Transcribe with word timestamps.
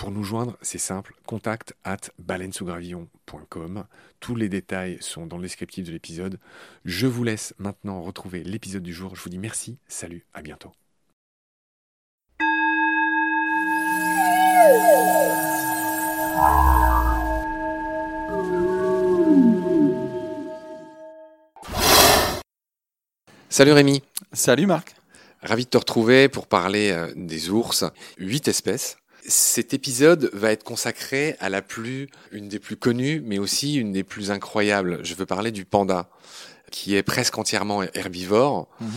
Pour 0.00 0.12
nous 0.12 0.24
joindre, 0.24 0.56
c'est 0.62 0.78
simple, 0.78 1.14
contact 1.26 1.74
at 1.84 1.98
baleinesougravillon.com. 2.18 3.84
Tous 4.18 4.34
les 4.34 4.48
détails 4.48 4.96
sont 5.02 5.26
dans 5.26 5.36
le 5.36 5.42
descriptif 5.42 5.84
de 5.84 5.92
l'épisode. 5.92 6.38
Je 6.86 7.06
vous 7.06 7.22
laisse 7.22 7.52
maintenant 7.58 8.00
retrouver 8.00 8.42
l'épisode 8.42 8.82
du 8.82 8.94
jour. 8.94 9.14
Je 9.14 9.22
vous 9.22 9.28
dis 9.28 9.36
merci, 9.36 9.76
salut, 9.88 10.24
à 10.32 10.40
bientôt. 10.40 10.72
Salut 23.50 23.72
Rémi. 23.72 24.02
Salut 24.32 24.64
Marc. 24.64 24.94
Ravi 25.42 25.66
de 25.66 25.68
te 25.68 25.76
retrouver 25.76 26.30
pour 26.30 26.46
parler 26.46 26.90
euh, 26.90 27.12
des 27.14 27.50
ours. 27.50 27.84
Huit 28.16 28.48
espèces. 28.48 28.96
Cet 29.30 29.72
épisode 29.74 30.28
va 30.32 30.50
être 30.50 30.64
consacré 30.64 31.36
à 31.38 31.48
la 31.48 31.62
plus, 31.62 32.08
une 32.32 32.48
des 32.48 32.58
plus 32.58 32.76
connues, 32.76 33.22
mais 33.24 33.38
aussi 33.38 33.76
une 33.76 33.92
des 33.92 34.02
plus 34.02 34.30
incroyables. 34.32 34.98
Je 35.04 35.14
veux 35.14 35.24
parler 35.24 35.52
du 35.52 35.64
panda, 35.64 36.10
qui 36.72 36.96
est 36.96 37.04
presque 37.04 37.38
entièrement 37.38 37.82
herbivore. 37.94 38.68
Mm 38.80 38.86
-hmm. 38.86 38.90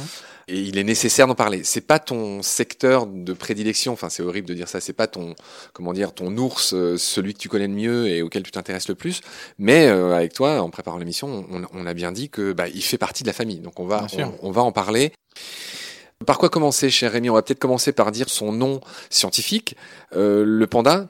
Et 0.47 0.59
il 0.59 0.77
est 0.77 0.83
nécessaire 0.83 1.27
d'en 1.27 1.35
parler. 1.35 1.63
C'est 1.63 1.87
pas 1.87 1.99
ton 1.99 2.41
secteur 2.41 3.07
de 3.07 3.33
prédilection. 3.33 3.93
Enfin, 3.93 4.09
c'est 4.09 4.23
horrible 4.23 4.47
de 4.47 4.53
dire 4.53 4.67
ça. 4.67 4.81
C'est 4.81 4.93
pas 4.93 5.07
ton, 5.07 5.35
comment 5.71 5.93
dire, 5.93 6.13
ton 6.13 6.35
ours, 6.37 6.73
euh, 6.73 6.97
celui 6.97 7.33
que 7.33 7.39
tu 7.39 7.47
connais 7.47 7.67
le 7.67 7.73
mieux 7.73 8.07
et 8.07 8.21
auquel 8.21 8.43
tu 8.43 8.51
t'intéresses 8.51 8.89
le 8.89 8.95
plus. 8.95 9.21
Mais 9.57 9.87
euh, 9.87 10.15
avec 10.15 10.33
toi, 10.33 10.61
en 10.61 10.69
préparant 10.69 10.97
l'émission, 10.97 11.45
on, 11.49 11.61
on, 11.71 11.85
a 11.85 11.93
bien 11.93 12.11
dit 12.11 12.29
que 12.29 12.53
bah, 12.53 12.67
il 12.67 12.83
fait 12.83 12.97
partie 12.97 13.23
de 13.23 13.29
la 13.29 13.33
famille. 13.33 13.59
Donc 13.59 13.79
on 13.79 13.85
va, 13.85 14.05
on, 14.17 14.47
on 14.49 14.51
va 14.51 14.63
en 14.63 14.73
parler. 14.73 15.13
Par 16.25 16.37
quoi 16.37 16.49
commencer, 16.49 16.89
cher 16.89 17.11
Rémi? 17.11 17.29
On 17.29 17.33
va 17.33 17.41
peut-être 17.41 17.59
commencer 17.59 17.91
par 17.91 18.11
dire 18.11 18.29
son 18.29 18.51
nom 18.51 18.81
scientifique. 19.09 19.75
Euh, 20.15 20.43
le 20.45 20.67
panda? 20.67 21.07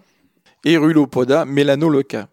Erulopoda 0.65 1.45
melanoloca. 1.45 2.27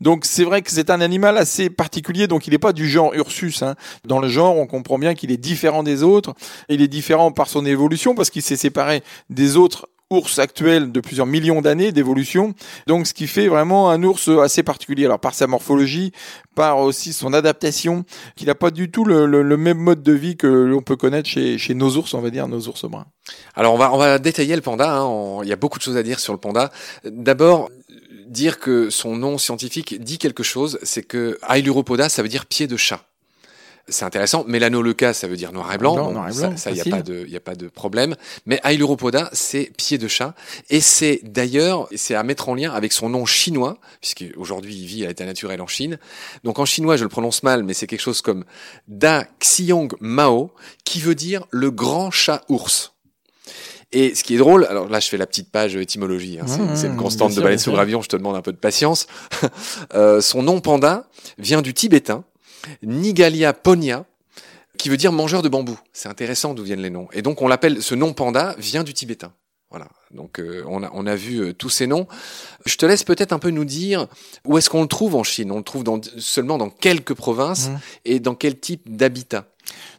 Donc 0.00 0.24
c'est 0.24 0.44
vrai 0.44 0.62
que 0.62 0.70
c'est 0.70 0.90
un 0.90 1.00
animal 1.00 1.36
assez 1.36 1.68
particulier, 1.68 2.26
donc 2.26 2.46
il 2.46 2.50
n'est 2.50 2.58
pas 2.58 2.72
du 2.72 2.88
genre 2.88 3.12
Ursus. 3.14 3.62
Hein. 3.62 3.74
Dans 4.04 4.20
le 4.20 4.28
genre, 4.28 4.56
on 4.56 4.66
comprend 4.66 4.98
bien 4.98 5.14
qu'il 5.14 5.30
est 5.30 5.36
différent 5.36 5.82
des 5.82 6.02
autres. 6.02 6.34
Il 6.68 6.80
est 6.80 6.88
différent 6.88 7.32
par 7.32 7.48
son 7.48 7.66
évolution 7.66 8.14
parce 8.14 8.30
qu'il 8.30 8.42
s'est 8.42 8.56
séparé 8.56 9.02
des 9.30 9.56
autres 9.56 9.88
ours 10.10 10.38
actuel 10.38 10.90
de 10.90 11.00
plusieurs 11.00 11.26
millions 11.26 11.60
d'années 11.60 11.92
d'évolution. 11.92 12.54
Donc, 12.86 13.06
ce 13.06 13.14
qui 13.14 13.26
fait 13.26 13.48
vraiment 13.48 13.90
un 13.90 14.02
ours 14.02 14.28
assez 14.28 14.62
particulier. 14.62 15.04
Alors, 15.04 15.20
par 15.20 15.34
sa 15.34 15.46
morphologie, 15.46 16.12
par 16.54 16.78
aussi 16.78 17.12
son 17.12 17.32
adaptation, 17.34 18.04
qu'il 18.36 18.46
n'a 18.46 18.54
pas 18.54 18.70
du 18.70 18.90
tout 18.90 19.04
le, 19.04 19.56
même 19.56 19.78
mode 19.78 20.02
de 20.02 20.12
vie 20.12 20.36
que 20.36 20.46
l'on 20.46 20.82
peut 20.82 20.96
connaître 20.96 21.28
chez, 21.28 21.74
nos 21.74 21.96
ours, 21.96 22.14
on 22.14 22.20
va 22.20 22.30
dire, 22.30 22.48
nos 22.48 22.68
ours 22.68 22.84
bruns. 22.86 23.06
Alors, 23.54 23.74
on 23.74 23.78
va, 23.78 23.92
on 23.92 23.98
va 23.98 24.18
détailler 24.18 24.56
le 24.56 24.62
panda. 24.62 24.98
Hein. 24.98 25.40
Il 25.42 25.48
y 25.48 25.52
a 25.52 25.56
beaucoup 25.56 25.78
de 25.78 25.84
choses 25.84 25.96
à 25.96 26.02
dire 26.02 26.20
sur 26.20 26.32
le 26.32 26.38
panda. 26.38 26.70
D'abord, 27.04 27.70
dire 28.26 28.58
que 28.58 28.90
son 28.90 29.16
nom 29.16 29.38
scientifique 29.38 30.00
dit 30.02 30.18
quelque 30.18 30.42
chose, 30.42 30.78
c'est 30.82 31.02
que 31.02 31.38
Ailuropoda, 31.48 32.08
ça 32.08 32.22
veut 32.22 32.28
dire 32.28 32.46
pied 32.46 32.66
de 32.66 32.76
chat 32.76 33.04
c'est 33.88 34.04
intéressant. 34.04 34.44
Mélanoleuca, 34.46 35.12
ça 35.12 35.26
veut 35.28 35.36
dire 35.36 35.52
noir 35.52 35.72
et 35.72 35.78
blanc. 35.78 35.94
Blanc, 35.94 36.12
noir 36.12 36.28
et 36.28 36.34
blanc 36.34 36.56
ça, 36.56 36.70
il 36.70 36.74
n'y 36.74 36.80
a 36.80 36.84
pas 36.84 37.02
de, 37.02 37.26
a 37.34 37.40
pas 37.40 37.54
de 37.54 37.68
problème. 37.68 38.16
Mais 38.46 38.60
Ailuropoda, 38.64 39.30
c'est 39.32 39.70
pied 39.76 39.98
de 39.98 40.08
chat. 40.08 40.34
Et 40.70 40.80
c'est 40.80 41.20
d'ailleurs, 41.24 41.88
c'est 41.94 42.14
à 42.14 42.22
mettre 42.22 42.48
en 42.48 42.54
lien 42.54 42.72
avec 42.72 42.92
son 42.92 43.08
nom 43.08 43.26
chinois, 43.26 43.78
puisqu'aujourd'hui 44.00 44.74
il 44.74 44.86
vit 44.86 45.04
à 45.04 45.08
l'état 45.08 45.24
naturel 45.24 45.60
en 45.60 45.66
Chine. 45.66 45.98
Donc 46.44 46.58
en 46.58 46.64
chinois, 46.64 46.96
je 46.96 47.04
le 47.04 47.08
prononce 47.08 47.42
mal, 47.42 47.62
mais 47.62 47.74
c'est 47.74 47.86
quelque 47.86 48.00
chose 48.00 48.22
comme 48.22 48.44
Da 48.86 49.24
Xiong 49.40 49.94
Mao, 50.00 50.52
qui 50.84 51.00
veut 51.00 51.14
dire 51.14 51.44
le 51.50 51.70
grand 51.70 52.10
chat 52.10 52.42
ours. 52.48 52.92
Et 53.90 54.14
ce 54.14 54.22
qui 54.22 54.34
est 54.34 54.38
drôle, 54.38 54.66
alors 54.66 54.88
là 54.88 55.00
je 55.00 55.08
fais 55.08 55.16
la 55.16 55.26
petite 55.26 55.50
page 55.50 55.74
étymologie, 55.74 56.38
hein, 56.38 56.44
Mmh, 56.44 56.76
c'est 56.76 56.88
une 56.88 56.96
constante 56.96 57.34
de 57.34 57.40
baleine 57.40 57.58
sous 57.58 57.72
gravillon, 57.72 58.02
je 58.02 58.08
te 58.08 58.16
demande 58.16 58.36
un 58.36 58.42
peu 58.42 58.52
de 58.52 58.58
patience. 58.58 59.06
euh, 59.94 60.20
son 60.20 60.42
nom 60.42 60.60
panda 60.60 61.08
vient 61.38 61.62
du 61.62 61.72
tibétain, 61.72 62.24
Nigalia 62.82 63.52
ponia, 63.52 64.04
qui 64.76 64.88
veut 64.88 64.96
dire 64.96 65.12
mangeur 65.12 65.42
de 65.42 65.48
bambou. 65.48 65.78
C'est 65.92 66.08
intéressant 66.08 66.54
d'où 66.54 66.62
viennent 66.62 66.82
les 66.82 66.90
noms. 66.90 67.08
Et 67.12 67.22
donc 67.22 67.42
on 67.42 67.48
l'appelle, 67.48 67.82
ce 67.82 67.94
nom 67.94 68.12
panda 68.12 68.54
vient 68.58 68.84
du 68.84 68.94
tibétain. 68.94 69.32
Voilà. 69.70 69.88
Donc 70.12 70.40
euh, 70.40 70.64
on, 70.66 70.82
a, 70.82 70.90
on 70.94 71.06
a 71.06 71.14
vu 71.14 71.40
euh, 71.40 71.52
tous 71.52 71.68
ces 71.68 71.86
noms. 71.86 72.06
Je 72.64 72.76
te 72.76 72.86
laisse 72.86 73.04
peut-être 73.04 73.32
un 73.32 73.38
peu 73.38 73.50
nous 73.50 73.66
dire 73.66 74.06
où 74.46 74.56
est-ce 74.56 74.70
qu'on 74.70 74.80
le 74.82 74.88
trouve 74.88 75.14
en 75.14 75.24
Chine. 75.24 75.52
On 75.52 75.58
le 75.58 75.62
trouve 75.62 75.84
dans, 75.84 76.00
seulement 76.16 76.56
dans 76.56 76.70
quelques 76.70 77.12
provinces 77.14 77.68
Mmh. 77.68 77.78
et 78.06 78.20
dans 78.20 78.34
quel 78.34 78.58
type 78.58 78.96
d'habitat? 78.96 79.44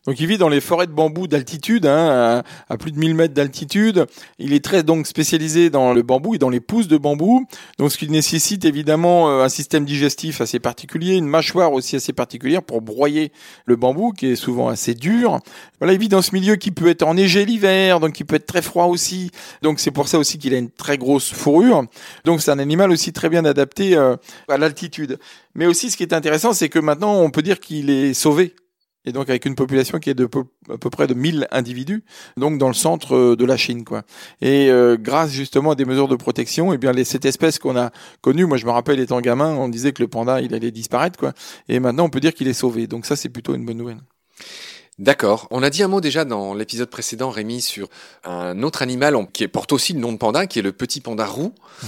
Donc 0.06 0.19
il 0.19 0.28
vit 0.28 0.38
dans 0.38 0.50
les 0.50 0.62
forêts 0.62 0.88
de 0.88 0.92
bambou 0.92 1.28
d'altitude, 1.28 1.86
hein, 1.86 2.44
à, 2.69 2.74
à, 2.74 2.78
plus 2.78 2.92
de 2.92 3.00
1000 3.00 3.16
mètres 3.16 3.34
d'altitude. 3.34 4.06
Il 4.38 4.54
est 4.54 4.63
très 4.63 4.84
donc 4.84 5.07
spécialisé 5.07 5.69
dans 5.69 5.94
le 5.94 6.01
bambou 6.01 6.36
et 6.36 6.38
dans 6.38 6.50
les 6.50 6.60
pousses 6.60 6.88
de 6.88 6.98
bambou. 6.98 7.46
Donc 7.78 7.92
ce 7.92 7.98
qui 7.98 8.10
nécessite 8.10 8.66
évidemment 8.66 9.30
euh, 9.30 9.44
un 9.44 9.50
système 9.50 9.86
digestif 9.86 10.42
assez 10.42 10.60
particulier, 10.60 11.16
une 11.16 11.28
mâchoire 11.28 11.74
aussi 11.74 11.96
assez 11.96 12.13
particulière 12.13 12.63
pour 12.63 12.81
broyer 12.81 13.31
le 13.66 13.75
bambou 13.75 14.12
qui 14.12 14.28
est 14.28 14.36
souvent 14.36 14.69
assez 14.69 14.94
dur. 14.94 15.40
Voilà, 15.80 15.94
il 15.94 16.00
vit 16.00 16.10
dans 16.10 16.22
ce 16.22 16.34
milieu 16.34 16.56
qui 16.56 16.72
peut 16.72 16.88
être 16.88 17.04
enneigé 17.04 17.45
l'hiver, 17.45 18.00
donc 18.00 18.13
qui 18.13 18.24
peut 18.24 18.36
être 18.36 18.45
très 18.45 18.62
froid 18.62 18.86
aussi. 18.86 19.31
Donc 19.62 19.80
c'est 19.80 19.92
pour 19.92 20.07
ça 20.07 20.18
aussi 20.18 20.38
qu'il 20.38 20.54
a 20.54 20.57
une 20.57 20.72
très 20.72 20.98
grosse 20.98 21.31
fourrure. 21.31 21.84
Donc 22.25 22.42
c'est 22.42 22.52
un 22.52 22.60
animal 22.60 22.92
aussi 22.92 23.13
très 23.13 23.30
bien 23.30 23.45
adapté 23.45 23.95
euh, 23.95 24.16
à 24.48 24.57
l'altitude. 24.57 25.19
Mais 25.56 25.66
aussi 25.66 25.92
ce 25.92 25.98
qui 25.98 26.04
est 26.04 26.13
intéressant, 26.13 26.54
c'est 26.54 26.69
que 26.69 26.80
maintenant 26.80 27.16
on 27.22 27.30
peut 27.30 27.42
dire 27.42 27.60
qu'il 27.60 27.90
est 27.90 28.13
sauvé 28.13 28.56
et 29.06 29.12
donc 29.12 29.30
avec 29.30 29.46
une 29.46 29.56
population 29.56 30.00
qui 30.00 30.10
est 30.10 30.16
de 30.16 30.25
peu, 30.25 30.44
à 30.69 30.78
peu 30.78 30.90
près 30.90 31.07
de 31.07 31.13
1000 31.13 31.48
individus, 31.51 32.04
donc 32.38 32.57
dans 32.57 32.68
le 32.68 32.74
centre 32.74 33.16
euh, 33.16 33.36
de 33.36 33.46
la 33.46 33.57
Chine, 33.57 33.84
quoi. 33.84 34.04
Et 34.42 34.69
euh, 34.69 34.98
grâce 35.00 35.31
justement 35.31 35.72
à 35.72 35.75
des 35.75 35.86
mesures 35.86 36.07
de 36.07 36.16
protection, 36.16 36.72
et 36.72 36.75
eh 36.75 36.78
bien 36.78 36.92
les, 36.92 37.04
cette 37.04 37.25
espèce 37.25 37.60
qu'on 37.60 37.78
a 37.78 37.92
connue, 38.22 38.46
moi 38.46 38.57
je 38.57 38.66
me 38.66 38.72
rappelle 38.72 39.00
étant 39.00 39.22
gamin, 39.22 39.56
on 39.56 39.69
disait 39.69 39.94
que 39.94 40.01
le 40.01 40.07
panda 40.07 40.42
il 40.42 40.54
allait 40.54 40.72
disparaître, 40.72 41.18
quoi. 41.18 41.34
Et 41.68 41.80
maintenant 41.80 42.06
on 42.06 42.10
peut 42.10 42.19
dire 42.19 42.34
qu'il 42.34 42.48
est 42.48 42.54
sauvé, 42.54 42.88
donc 42.88 43.06
ça 43.06 43.16
c'est 43.16 43.30
plutôt 43.30 43.56
une 43.56 43.66
bonne 43.66 43.78
nouvelle. 43.78 44.00
D'accord. 45.00 45.48
On 45.50 45.63
a 45.63 45.69
dit 45.69 45.81
un 45.81 45.88
mot 45.88 46.01
déjà 46.01 46.25
dans 46.25 46.54
l'épisode 46.54 46.90
précédent, 46.90 47.30
Rémi, 47.30 47.62
sur 47.62 47.88
un 48.25 48.62
autre 48.63 48.81
animal 48.81 49.16
qui 49.31 49.48
porte 49.48 49.72
aussi 49.72 49.94
le 49.94 50.00
nom 50.00 50.12
de 50.12 50.18
panda, 50.18 50.46
qui 50.46 50.60
est 50.60 50.62
le 50.62 50.74
petit 50.74 51.00
panda 51.00 51.25
roux, 51.25 51.54
mmh. 51.81 51.88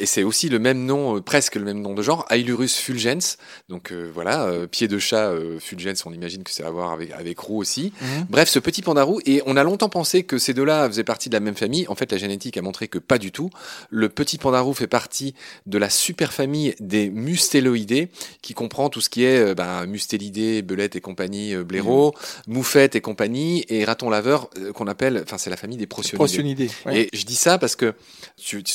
et 0.00 0.06
c'est 0.06 0.22
aussi 0.22 0.48
le 0.48 0.58
même 0.58 0.86
nom, 0.86 1.18
euh, 1.18 1.20
presque 1.20 1.56
le 1.56 1.64
même 1.64 1.82
nom 1.82 1.92
de 1.92 2.00
genre, 2.00 2.24
Ailurus 2.30 2.76
fulgens. 2.76 3.36
Donc 3.68 3.92
euh, 3.92 4.10
voilà, 4.12 4.44
euh, 4.44 4.66
pied 4.66 4.88
de 4.88 4.98
chat 4.98 5.32
fulgens, 5.60 6.06
on 6.06 6.14
imagine 6.14 6.42
que 6.44 6.50
c'est 6.50 6.64
à 6.64 6.70
voir 6.70 6.92
avec, 6.92 7.12
avec 7.12 7.38
roux 7.38 7.58
aussi. 7.58 7.92
Mhm. 8.00 8.26
Bref, 8.30 8.48
ce 8.48 8.58
petit 8.58 8.80
panda 8.80 9.02
roux, 9.02 9.20
et 9.26 9.42
on 9.44 9.58
a 9.58 9.62
longtemps 9.62 9.90
pensé 9.90 10.22
que 10.22 10.38
ces 10.38 10.54
deux-là 10.54 10.88
faisaient 10.88 11.04
partie 11.04 11.28
de 11.28 11.34
la 11.34 11.40
même 11.40 11.56
famille. 11.56 11.84
En 11.88 11.94
fait, 11.94 12.10
la 12.10 12.16
génétique 12.16 12.56
a 12.56 12.62
montré 12.62 12.88
que 12.88 12.98
pas 12.98 13.18
du 13.18 13.32
tout. 13.32 13.50
Le 13.90 14.08
petit 14.08 14.38
panda 14.38 14.60
roux 14.60 14.72
fait 14.72 14.86
partie 14.86 15.34
de 15.66 15.76
la 15.76 15.90
superfamille 15.90 16.74
des 16.80 17.10
mustéloidés, 17.10 18.08
qui 18.40 18.54
comprend 18.54 18.88
tout 18.88 19.02
ce 19.02 19.10
qui 19.10 19.24
est 19.24 19.54
bah, 19.54 19.84
mustélidés, 19.84 20.62
belette 20.62 20.96
et 20.96 21.02
compagnie, 21.02 21.54
blaireau. 21.56 22.13
Moufette 22.46 22.96
et 22.96 23.00
compagnie, 23.00 23.64
et 23.68 23.84
raton 23.84 24.10
laveur 24.10 24.50
euh, 24.58 24.72
qu'on 24.72 24.86
appelle, 24.86 25.20
enfin 25.22 25.38
c'est 25.38 25.50
la 25.50 25.56
famille 25.56 25.78
des 25.78 25.86
prosionidés. 25.86 26.70
Et 26.92 27.08
je 27.12 27.24
dis 27.24 27.36
ça 27.36 27.58
parce 27.58 27.76
que, 27.76 27.94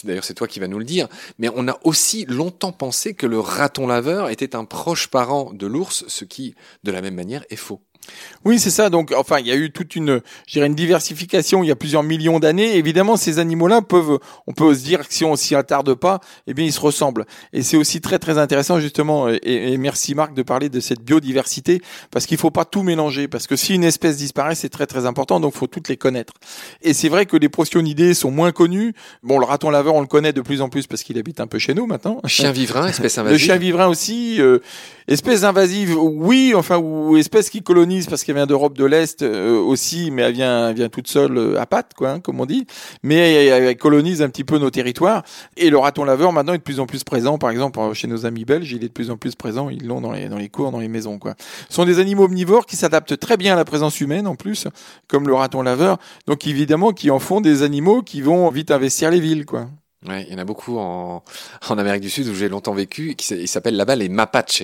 d'ailleurs 0.03 0.23
c'est 0.23 0.33
toi 0.33 0.47
qui 0.47 0.59
vas 0.59 0.67
nous 0.67 0.79
le 0.79 0.85
dire, 0.85 1.07
mais 1.37 1.49
on 1.55 1.67
a 1.67 1.77
aussi 1.83 2.25
longtemps 2.25 2.71
pensé 2.71 3.13
que 3.13 3.25
le 3.25 3.39
raton 3.39 3.87
laveur 3.87 4.29
était 4.29 4.55
un 4.55 4.65
proche 4.65 5.07
parent 5.07 5.51
de 5.53 5.67
l'ours, 5.67 6.05
ce 6.07 6.25
qui, 6.25 6.55
de 6.83 6.91
la 6.91 7.01
même 7.01 7.15
manière, 7.15 7.43
est 7.49 7.55
faux. 7.55 7.81
Oui, 8.45 8.59
c'est 8.59 8.69
ça. 8.69 8.89
Donc, 8.89 9.13
enfin, 9.15 9.39
il 9.39 9.47
y 9.47 9.51
a 9.51 9.55
eu 9.55 9.71
toute 9.71 9.95
une, 9.95 10.21
je 10.47 10.53
dirais, 10.53 10.67
une 10.67 10.75
diversification 10.75 11.63
il 11.63 11.67
y 11.67 11.71
a 11.71 11.75
plusieurs 11.75 12.03
millions 12.03 12.39
d'années. 12.39 12.77
Évidemment, 12.77 13.17
ces 13.17 13.39
animaux-là 13.39 13.81
peuvent, 13.81 14.19
on 14.47 14.53
peut 14.53 14.73
se 14.73 14.83
dire 14.83 15.07
que 15.07 15.13
si 15.13 15.25
on 15.25 15.35
s'y 15.35 15.55
attarde 15.55 15.93
pas, 15.93 16.19
eh 16.47 16.53
bien, 16.53 16.65
ils 16.65 16.73
se 16.73 16.79
ressemblent. 16.79 17.25
Et 17.53 17.63
c'est 17.63 17.77
aussi 17.77 18.01
très, 18.01 18.19
très 18.19 18.37
intéressant, 18.37 18.79
justement, 18.79 19.27
et, 19.29 19.77
merci 19.77 20.15
Marc 20.15 20.33
de 20.33 20.41
parler 20.41 20.69
de 20.69 20.79
cette 20.79 21.01
biodiversité, 21.01 21.81
parce 22.11 22.25
qu'il 22.25 22.37
faut 22.37 22.51
pas 22.51 22.65
tout 22.65 22.83
mélanger, 22.83 23.27
parce 23.27 23.47
que 23.47 23.55
si 23.55 23.75
une 23.75 23.83
espèce 23.83 24.17
disparaît, 24.17 24.55
c'est 24.55 24.69
très, 24.69 24.85
très 24.85 25.05
important, 25.05 25.39
donc 25.39 25.53
faut 25.53 25.67
toutes 25.67 25.89
les 25.89 25.97
connaître. 25.97 26.33
Et 26.81 26.93
c'est 26.93 27.09
vrai 27.09 27.25
que 27.25 27.37
les 27.37 27.49
prosionidés 27.49 28.13
sont 28.13 28.31
moins 28.31 28.51
connus. 28.51 28.93
Bon, 29.23 29.37
le 29.39 29.45
raton 29.45 29.69
laveur, 29.69 29.95
on 29.95 30.01
le 30.01 30.07
connaît 30.07 30.33
de 30.33 30.41
plus 30.41 30.61
en 30.61 30.69
plus 30.69 30.87
parce 30.87 31.03
qu'il 31.03 31.17
habite 31.17 31.39
un 31.39 31.47
peu 31.47 31.59
chez 31.59 31.73
nous 31.73 31.85
maintenant. 31.85 32.21
Chien 32.25 32.51
vivrain, 32.51 32.87
espèce 32.89 33.17
invasive. 33.17 33.39
Le 33.39 33.45
chien 33.45 33.57
vivrain 33.57 33.87
aussi, 33.87 34.37
euh, 34.39 34.59
espèce 35.07 35.43
invasive, 35.43 35.97
oui, 35.97 36.53
enfin, 36.55 36.77
ou 36.77 37.17
espèce 37.17 37.49
qui 37.49 37.61
parce 38.09 38.23
qu'elle 38.23 38.35
vient 38.35 38.45
d'Europe 38.45 38.77
de 38.77 38.85
l'Est 38.85 39.21
euh, 39.21 39.59
aussi, 39.59 40.11
mais 40.11 40.21
elle 40.23 40.33
vient, 40.33 40.71
vient 40.73 40.89
toute 40.89 41.07
seule 41.07 41.37
euh, 41.37 41.59
à 41.59 41.65
pattes, 41.65 41.93
quoi, 41.95 42.11
hein, 42.11 42.19
comme 42.19 42.39
on 42.39 42.45
dit. 42.45 42.65
Mais 43.03 43.45
elle, 43.45 43.77
colonise 43.77 44.21
un 44.21 44.29
petit 44.29 44.43
peu 44.43 44.57
nos 44.57 44.69
territoires. 44.69 45.23
Et 45.57 45.69
le 45.69 45.77
raton 45.77 46.03
laveur 46.03 46.31
maintenant 46.33 46.53
est 46.53 46.59
de 46.59 46.63
plus 46.63 46.79
en 46.79 46.85
plus 46.85 47.03
présent. 47.03 47.37
Par 47.37 47.49
exemple, 47.49 47.79
chez 47.93 48.07
nos 48.07 48.25
amis 48.25 48.45
belges, 48.45 48.71
il 48.71 48.83
est 48.83 48.87
de 48.87 48.93
plus 48.93 49.11
en 49.11 49.17
plus 49.17 49.35
présent. 49.35 49.69
Ils 49.69 49.85
l'ont 49.85 50.01
dans 50.01 50.11
les 50.11 50.29
dans 50.29 50.37
les 50.37 50.49
cours, 50.49 50.71
dans 50.71 50.79
les 50.79 50.87
maisons, 50.87 51.17
quoi. 51.19 51.35
Ce 51.69 51.75
sont 51.75 51.85
des 51.85 51.99
animaux 51.99 52.25
omnivores 52.25 52.65
qui 52.65 52.75
s'adaptent 52.75 53.17
très 53.17 53.37
bien 53.37 53.53
à 53.53 53.55
la 53.55 53.65
présence 53.65 53.99
humaine 54.01 54.27
en 54.27 54.35
plus, 54.35 54.67
comme 55.07 55.27
le 55.27 55.33
raton 55.33 55.61
laveur. 55.61 55.97
Donc 56.27 56.47
évidemment, 56.47 56.91
qui 56.91 57.11
en 57.11 57.19
font 57.19 57.41
des 57.41 57.63
animaux 57.63 58.01
qui 58.01 58.21
vont 58.21 58.49
vite 58.49 58.71
investir 58.71 59.11
les 59.11 59.19
villes, 59.19 59.45
quoi. 59.45 59.67
Ouais, 60.07 60.25
il 60.27 60.31
y 60.31 60.35
en 60.35 60.37
a 60.37 60.45
beaucoup 60.45 60.77
en, 60.77 61.23
en 61.67 61.77
Amérique 61.77 62.01
du 62.01 62.09
Sud 62.09 62.27
où 62.27 62.33
j'ai 62.33 62.47
longtemps 62.47 62.73
vécu, 62.73 63.15
qui 63.15 63.33
il 63.33 63.49
s'appelle 63.49 63.75
là-bas 63.75 63.97
les 63.97 64.07
Mapache. 64.07 64.63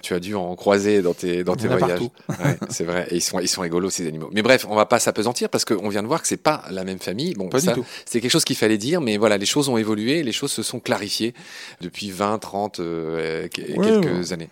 Tu 0.00 0.14
as 0.14 0.20
dû 0.20 0.36
en 0.36 0.54
croiser 0.54 1.02
dans 1.02 1.12
tes 1.12 1.42
dans 1.42 1.56
tes 1.56 1.66
voyages. 1.66 1.98
Ouais, 2.28 2.56
c'est 2.68 2.84
vrai, 2.84 3.08
et 3.10 3.16
ils 3.16 3.20
sont 3.20 3.40
ils 3.40 3.48
sont 3.48 3.62
rigolos 3.62 3.90
ces 3.90 4.06
animaux. 4.06 4.30
Mais 4.32 4.42
bref, 4.42 4.66
on 4.68 4.76
va 4.76 4.86
pas 4.86 5.00
s'apesantir 5.00 5.48
parce 5.48 5.64
qu'on 5.64 5.88
vient 5.88 6.02
de 6.02 6.06
voir 6.06 6.22
que 6.22 6.28
c'est 6.28 6.36
pas 6.36 6.62
la 6.70 6.84
même 6.84 7.00
famille. 7.00 7.34
Bon, 7.34 7.50
ça, 7.58 7.74
c'est 8.06 8.20
quelque 8.20 8.30
chose 8.30 8.44
qu'il 8.44 8.56
fallait 8.56 8.78
dire, 8.78 9.00
mais 9.00 9.16
voilà, 9.16 9.38
les 9.38 9.46
choses 9.46 9.68
ont 9.68 9.76
évolué, 9.76 10.22
les 10.22 10.32
choses 10.32 10.52
se 10.52 10.62
sont 10.62 10.78
clarifiées 10.78 11.34
depuis 11.80 12.12
20, 12.12 12.38
30, 12.38 12.78
euh, 12.78 13.48
quelques 13.48 14.32
années. 14.32 14.50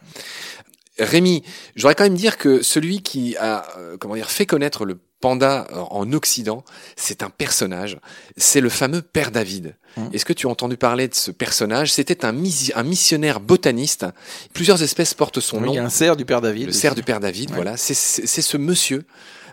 Rémi, 0.99 1.43
j'aurais 1.77 1.95
quand 1.95 2.05
même 2.05 2.15
dire 2.15 2.39
que 2.39 2.63
celui 2.63 3.03
qui 3.03 3.37
a 3.37 3.67
euh, 3.79 3.97
comment 3.99 4.15
dire 4.15 4.31
fait 4.31 4.47
connaître 4.47 4.85
le 4.85 4.99
panda 5.21 5.67
en 5.91 6.13
Occident, 6.13 6.65
c'est 6.97 7.23
un 7.23 7.31
personnage, 7.31 7.99
c'est 8.37 8.61
le 8.61 8.69
fameux 8.69 9.03
Père 9.03 9.33
David. 9.33 9.75
Mmh. 9.97 10.09
Est-ce 10.13 10.25
que 10.25 10.33
tu 10.33 10.47
as 10.47 10.51
entendu 10.51 10.77
parler 10.77 11.09
de 11.09 11.15
ce 11.15 11.31
personnage? 11.33 11.93
C'était 11.93 12.25
un, 12.25 12.29
un, 12.29 12.83
missionnaire 12.85 13.41
botaniste. 13.41 14.07
Plusieurs 14.53 14.83
espèces 14.83 15.15
portent 15.15 15.41
son 15.41 15.61
nom. 15.61 15.73
Il 15.73 15.77
y 15.77 15.79
a 15.79 15.85
un 15.85 15.91
cerf 15.91 16.17
du 16.17 16.25
Père 16.25 16.41
David. 16.41 16.67
Le 16.67 16.73
cerf 16.73 16.95
du 16.95 17.03
Père 17.03 17.19
David, 17.19 17.51
voilà. 17.51 17.77
C'est 17.77 17.95
ce 17.95 18.57
monsieur 18.57 19.05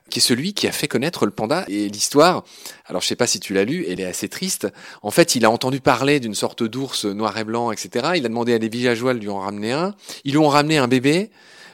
qui 0.10 0.20
est 0.20 0.22
celui 0.22 0.54
qui 0.54 0.68
a 0.68 0.72
fait 0.72 0.88
connaître 0.88 1.26
le 1.26 1.32
panda. 1.32 1.66
Et 1.68 1.90
l'histoire, 1.90 2.44
alors 2.86 3.02
je 3.02 3.08
sais 3.08 3.16
pas 3.16 3.28
si 3.28 3.40
tu 3.40 3.54
l'as 3.54 3.66
lu, 3.66 3.86
elle 3.88 4.00
est 4.00 4.06
assez 4.06 4.30
triste. 4.30 4.68
En 5.02 5.12
fait, 5.12 5.36
il 5.36 5.46
a 5.46 5.52
entendu 5.52 5.82
parler 5.82 6.20
d'une 6.20 6.36
sorte 6.36 6.64
d'ours 6.64 7.06
noir 7.06 7.38
et 7.38 7.44
blanc, 7.44 7.72
etc. 7.72 8.12
Il 8.16 8.26
a 8.26 8.30
demandé 8.30 8.54
à 8.54 8.60
des 8.60 8.70
villageois 8.70 9.14
de 9.14 9.20
lui 9.20 9.30
en 9.30 9.40
ramener 9.40 9.72
un. 9.72 9.96
Ils 10.24 10.32
lui 10.32 10.38
ont 10.38 10.50
ramené 10.50 10.78
un 10.78 10.88
bébé 10.88 11.32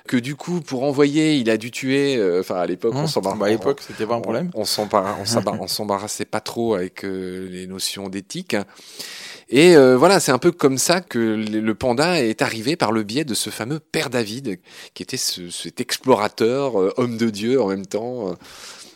que 0.07 0.18
du 0.18 0.36
coup 0.36 0.62
pour 0.62 0.83
envoyer 0.83 1.36
il 1.36 1.50
a 1.50 1.57
dû 1.57 1.69
tuer 1.69 2.18
euh, 2.18 2.39
enfin 2.39 2.56
à 2.56 2.66
l'époque 2.66 2.94
on 2.95 3.06
s'embarrassait 3.06 3.39
bah, 3.39 3.45
à 3.45 3.50
l'époque 3.50 3.81
c'était 3.88 4.07
pas 4.07 4.16
un 4.16 4.19
problème 4.19 4.50
on, 4.56 4.62
on 5.60 5.68
s'embarrassait 5.68 6.25
pas 6.25 6.42
trop 6.42 6.74
avec 6.74 7.06
euh, 7.06 7.48
les 7.50 7.68
notions 7.68 8.10
d'éthique 8.10 8.56
et 9.51 9.75
euh, 9.75 9.98
voilà 9.98 10.19
c'est 10.19 10.31
un 10.31 10.38
peu 10.38 10.51
comme 10.51 10.77
ça 10.77 11.01
que 11.01 11.19
le 11.19 11.75
panda 11.75 12.21
est 12.24 12.42
arrivé 12.42 12.75
par 12.75 12.92
le 12.92 13.03
biais 13.03 13.25
de 13.25 13.33
ce 13.33 13.50
fameux 13.50 13.80
père 13.80 14.09
David 14.09 14.59
qui 14.94 15.03
était 15.03 15.18
ce, 15.18 15.50
cet 15.50 15.80
explorateur 15.80 16.75
homme 16.98 17.18
de 17.18 17.30
Dieu 17.30 17.62
en 17.62 17.68
même 17.68 17.86
temps 17.86 18.36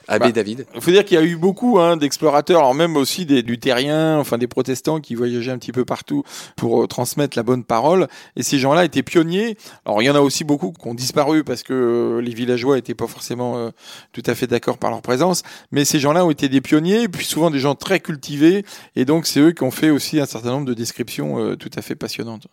Abbé 0.08 0.28
bah, 0.28 0.32
David. 0.32 0.66
Il 0.76 0.82
faut 0.82 0.92
dire 0.92 1.04
qu'il 1.04 1.16
y 1.16 1.22
a 1.22 1.24
eu 1.24 1.36
beaucoup 1.36 1.80
hein, 1.80 1.98
d'explorateurs, 1.98 2.60
alors 2.60 2.76
même 2.76 2.96
aussi 2.96 3.26
des 3.26 3.42
luthériens, 3.42 4.20
enfin 4.20 4.38
des 4.38 4.48
protestants 4.48 5.00
qui 5.00 5.16
voyageaient 5.16 5.52
un 5.52 5.58
petit 5.58 5.72
peu 5.72 5.86
partout 5.86 6.24
pour 6.56 6.84
euh, 6.84 6.88
transmettre 6.88 7.38
la 7.38 7.44
bonne 7.44 7.64
parole. 7.64 8.08
Et 8.36 8.44
ces 8.44 8.60
gens-là 8.60 8.86
étaient 8.86 9.04
pionniers. 9.04 9.58
Alors 9.86 10.02
il 10.02 10.06
y 10.06 10.10
en 10.10 10.16
a 10.16 10.20
aussi 10.20 10.44
beaucoup 10.44 10.72
qui 10.72 10.88
ont 10.88 10.94
disparu 10.94 11.44
parce 11.44 11.64
que 11.64 11.74
euh, 11.74 12.22
les 12.22 12.34
villageois 12.34 12.78
étaient 12.78 12.94
pas 12.94 13.08
forcément 13.08 13.58
euh, 13.58 13.72
tout 14.14 14.24
à 14.26 14.36
fait 14.36 14.48
d'accord 14.48 14.78
par 14.78 14.92
leur 14.92 15.02
présence. 15.02 15.44
Mais 15.72 15.86
ces 15.86 16.00
gens-là 16.00 16.26
ont 16.26 16.32
été 16.32 16.50
des 16.50 16.62
pionniers, 16.62 17.04
et 17.04 17.08
puis 17.08 17.26
souvent 17.26 17.50
des 17.50 17.60
gens 17.60 17.76
très 17.76 18.00
cultivés. 18.00 18.64
Et 18.96 19.06
donc 19.06 19.26
c'est 19.26 19.40
eux 19.40 19.52
qui 19.52 19.64
ont 19.64 19.72
fait 19.72 19.90
aussi 19.90 20.20
un 20.20 20.26
certain 20.26 20.52
nombre 20.52 20.66
de 20.66 20.74
descriptions 20.74 21.56
tout 21.56 21.72
à 21.76 21.82
fait 21.82 21.96
passionnantes. 21.96 22.48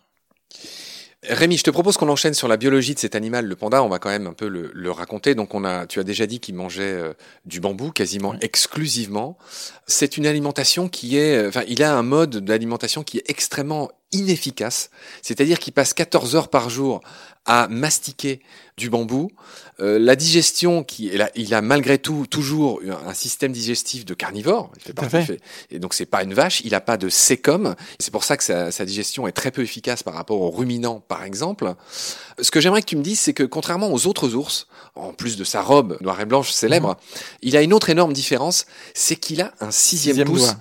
Rémi, 1.29 1.57
je 1.57 1.63
te 1.63 1.71
propose 1.71 1.97
qu'on 1.97 2.09
enchaîne 2.09 2.33
sur 2.33 2.47
la 2.47 2.57
biologie 2.57 2.93
de 2.93 2.99
cet 2.99 3.15
animal, 3.15 3.45
le 3.45 3.55
panda. 3.55 3.81
On 3.83 3.89
va 3.89 3.99
quand 3.99 4.09
même 4.09 4.27
un 4.27 4.33
peu 4.33 4.47
le, 4.47 4.91
raconter. 4.91 5.35
Donc, 5.35 5.53
on 5.53 5.63
a, 5.63 5.85
tu 5.87 5.99
as 5.99 6.03
déjà 6.03 6.25
dit 6.25 6.39
qu'il 6.39 6.55
mangeait 6.55 6.83
euh, 6.83 7.13
du 7.45 7.59
bambou 7.59 7.91
quasiment 7.91 8.35
exclusivement. 8.41 9.37
C'est 9.87 10.17
une 10.17 10.25
alimentation 10.25 10.89
qui 10.89 11.17
est, 11.17 11.35
euh, 11.37 11.49
enfin, 11.49 11.63
il 11.67 11.81
a 11.81 11.95
un 11.95 12.03
mode 12.03 12.37
d'alimentation 12.37 13.03
qui 13.03 13.17
est 13.17 13.29
extrêmement 13.29 13.89
inefficace. 14.13 14.89
C'est-à-dire 15.21 15.59
qu'il 15.59 15.73
passe 15.73 15.93
14 15.93 16.35
heures 16.35 16.49
par 16.49 16.69
jour 16.69 17.01
à 17.45 17.67
mastiquer 17.67 18.41
du 18.77 18.89
bambou. 18.89 19.29
Euh, 19.79 19.99
la 19.99 20.15
digestion, 20.15 20.83
qui, 20.83 21.07
il 21.07 21.21
a, 21.21 21.29
il 21.35 21.53
a 21.53 21.61
malgré 21.61 21.97
tout 21.97 22.25
toujours 22.27 22.79
un 23.05 23.13
système 23.13 23.51
digestif 23.51 24.05
de 24.05 24.13
carnivore. 24.13 24.71
et 25.69 25.79
donc 25.79 25.93
c'est 25.93 26.05
pas 26.05 26.23
une 26.23 26.33
vache. 26.33 26.61
Il 26.63 26.73
a 26.73 26.81
pas 26.81 26.97
de 26.97 27.09
sécom. 27.09 27.75
C'est 27.99 28.11
pour 28.11 28.23
ça 28.23 28.37
que 28.37 28.43
sa, 28.43 28.71
sa, 28.71 28.85
digestion 28.85 29.27
est 29.27 29.31
très 29.33 29.51
peu 29.51 29.61
efficace 29.61 30.03
par 30.03 30.13
rapport 30.13 30.39
aux 30.41 30.51
ruminants, 30.51 31.01
par 31.07 31.23
exemple. 31.23 31.73
Ce 32.41 32.49
que 32.49 32.61
j'aimerais 32.61 32.81
que 32.81 32.87
tu 32.87 32.95
me 32.95 33.03
dises, 33.03 33.19
c'est 33.19 33.33
que 33.33 33.43
contrairement 33.43 33.91
aux 33.91 34.07
autres 34.07 34.35
ours, 34.35 34.67
en 34.95 35.13
plus 35.13 35.35
de 35.37 35.43
sa 35.43 35.61
robe 35.61 35.97
noire 36.01 36.19
et 36.21 36.25
blanche 36.25 36.51
célèbre, 36.51 36.89
mhm. 36.89 36.95
il 37.41 37.57
a 37.57 37.61
une 37.61 37.73
autre 37.73 37.89
énorme 37.89 38.13
différence, 38.13 38.65
c'est 38.93 39.17
qu'il 39.17 39.41
a 39.41 39.53
un 39.59 39.71
sixième, 39.71 40.23
pouce. 40.25 40.55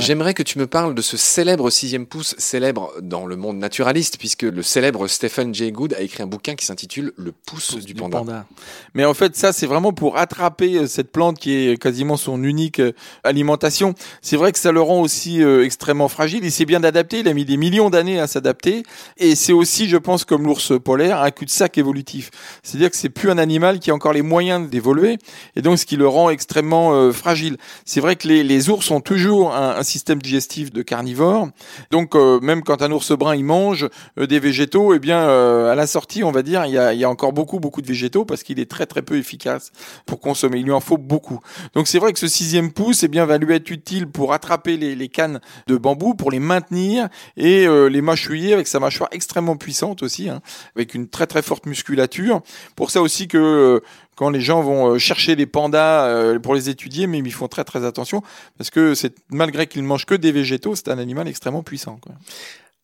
J'aimerais 0.00 0.32
que 0.32 0.44
tu 0.44 0.58
me 0.58 0.66
parles 0.66 0.94
de 0.94 1.02
ce 1.02 1.16
célèbre 1.16 1.70
sixième 1.70 2.06
pouce, 2.06 2.34
célèbre 2.38 2.92
dans 3.02 3.26
le 3.26 3.36
monde 3.36 3.58
naturaliste, 3.58 4.16
puisque 4.18 4.42
le 4.42 4.62
célèbre 4.62 5.08
Stephen 5.08 5.52
Jay 5.52 5.72
Gould 5.72 5.92
a 5.94 6.00
écrit 6.02 6.22
un 6.22 6.26
bouquin 6.26 6.54
qui 6.54 6.64
s'intitule 6.64 7.12
Le 7.16 7.32
pouce, 7.32 7.76
du, 7.76 7.94
panda. 7.94 8.46
Mais 8.94 9.04
en 9.04 9.14
fait, 9.14 9.34
ça, 9.36 9.52
c'est 9.52 9.66
vraiment 9.66 9.92
pour 9.92 10.16
attraper 10.16 10.76
euh, 10.76 10.86
cette 10.86 11.10
plante 11.10 11.38
qui 11.38 11.52
est 11.52 11.82
quasiment 11.82 12.16
son 12.16 12.42
unique 12.44 12.78
euh, 12.78 12.92
alimentation. 13.24 13.94
C'est 14.22 14.36
vrai 14.36 14.52
que 14.52 14.58
ça 14.58 14.70
le 14.70 14.80
rend 14.80 15.00
aussi 15.00 15.42
euh, 15.42 15.64
extrêmement 15.64 16.08
fragile. 16.08 16.44
Il 16.44 16.52
s'est 16.52 16.64
bien 16.64 16.84
adapté. 16.84 17.20
Il 17.20 17.28
a 17.28 17.34
mis 17.34 17.44
des 17.44 17.56
millions 17.56 17.90
d'années 17.90 18.20
à 18.20 18.28
s'adapter. 18.28 18.84
Et 19.16 19.34
c'est 19.34 19.52
aussi, 19.52 19.88
je 19.88 19.96
pense, 19.96 20.24
comme 20.24 20.44
l'ours 20.44 20.72
polaire, 20.78 21.22
un 21.22 21.30
cul-de-sac 21.30 21.76
évolutif. 21.76 22.30
C'est-à-dire 22.62 22.90
que 22.90 22.96
c'est 22.96 23.08
plus 23.08 23.30
un 23.30 23.38
animal 23.38 23.80
qui 23.80 23.90
a 23.90 23.94
encore 23.94 24.12
les 24.12 24.22
moyens 24.22 24.70
d'évoluer. 24.70 25.18
Et 25.56 25.62
donc, 25.62 25.78
ce 25.78 25.86
qui 25.86 25.96
le 25.96 26.06
rend 26.06 26.30
extrêmement 26.30 27.12
fragile. 27.12 27.56
C'est 27.84 28.00
vrai 28.00 28.16
que 28.16 28.28
les, 28.28 28.44
les 28.44 28.70
ours 28.70 28.90
ont 28.90 29.00
toujours 29.00 29.54
un, 29.54 29.76
un 29.76 29.82
système 29.88 30.20
digestif 30.22 30.72
de 30.72 30.82
carnivore. 30.82 31.48
Donc 31.90 32.14
euh, 32.14 32.38
même 32.40 32.62
quand 32.62 32.82
un 32.82 32.92
ours 32.92 33.12
brun 33.12 33.34
il 33.34 33.44
mange 33.44 33.88
euh, 34.18 34.26
des 34.26 34.38
végétaux, 34.38 34.94
eh 34.94 34.98
bien 34.98 35.20
euh, 35.20 35.72
à 35.72 35.74
la 35.74 35.86
sortie, 35.86 36.22
on 36.22 36.30
va 36.30 36.42
dire, 36.42 36.66
il 36.66 36.72
y 36.72 36.78
a, 36.78 36.94
y 36.94 37.04
a 37.04 37.10
encore 37.10 37.32
beaucoup 37.32 37.58
beaucoup, 37.58 37.82
de 37.82 37.86
végétaux 37.86 38.24
parce 38.24 38.42
qu'il 38.42 38.60
est 38.60 38.70
très, 38.70 38.86
très 38.86 39.02
peu 39.02 39.16
efficace 39.16 39.72
pour 40.06 40.20
consommer. 40.20 40.58
Il 40.58 40.64
lui 40.64 40.72
en 40.72 40.80
faut 40.80 40.98
beaucoup. 40.98 41.40
Donc 41.74 41.88
c'est 41.88 41.98
vrai 41.98 42.12
que 42.12 42.18
ce 42.18 42.28
sixième 42.28 42.72
pouce, 42.72 43.02
eh 43.02 43.08
bien, 43.08 43.24
va 43.26 43.38
lui 43.38 43.54
être 43.54 43.70
utile 43.70 44.06
pour 44.06 44.32
attraper 44.32 44.76
les, 44.76 45.08
cannes 45.08 45.40
de 45.66 45.76
bambou, 45.76 46.14
pour 46.14 46.30
les 46.30 46.40
maintenir 46.40 47.08
et 47.36 47.66
les 47.66 48.02
mâchouiller 48.02 48.52
avec 48.52 48.66
sa 48.66 48.80
mâchoire 48.80 49.08
extrêmement 49.12 49.56
puissante 49.56 50.02
aussi, 50.02 50.28
hein, 50.28 50.40
avec 50.76 50.94
une 50.94 51.08
très, 51.08 51.26
très 51.26 51.42
forte 51.42 51.66
musculature. 51.66 52.42
Pour 52.76 52.90
ça 52.90 53.00
aussi 53.00 53.28
que 53.28 53.82
quand 54.18 54.30
les 54.30 54.40
gens 54.40 54.62
vont 54.62 54.94
euh, 54.94 54.98
chercher 54.98 55.36
les 55.36 55.46
pandas 55.46 56.38
pour 56.40 56.54
les 56.54 56.68
étudier, 56.68 57.06
mais 57.06 57.18
ils 57.18 57.32
font 57.32 57.46
très 57.46 57.62
très 57.62 57.84
attention 57.84 58.22
parce 58.56 58.70
que 58.70 58.92
malgré 59.30 59.68
qu'ils 59.68 59.82
ne 59.82 59.86
mangent 59.86 60.06
que 60.06 60.16
des 60.16 60.32
végétaux, 60.32 60.74
c'est 60.74 60.88
un 60.88 60.98
animal 60.98 61.28
extrêmement 61.28 61.62
puissant. 61.62 62.00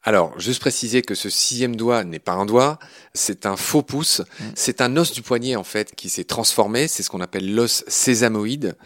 Alors, 0.07 0.39
juste 0.39 0.61
préciser 0.61 1.01
que 1.01 1.15
ce 1.15 1.31
sixième 1.31 1.77
doigt 1.77 2.05
n'est 2.05 2.19
pas 2.19 2.33
un 2.33 2.45
doigt, 2.45 2.79
c'est 3.15 3.47
un 3.47 3.57
faux 3.57 3.83
pouce. 3.83 4.21
Mm. 4.21 4.45
C'est 4.55 4.81
un 4.83 4.97
os 4.99 5.13
du 5.13 5.23
poignet, 5.23 5.57
en 5.57 5.65
fait, 5.65 5.95
qui 5.95 6.11
s'est 6.11 6.25
transformé. 6.25 6.89
C'est 6.89 7.03
ce 7.03 7.09
qu'on 7.09 7.23
appelle 7.23 7.55
l'os 7.55 7.85
sésamoïde. 7.89 8.77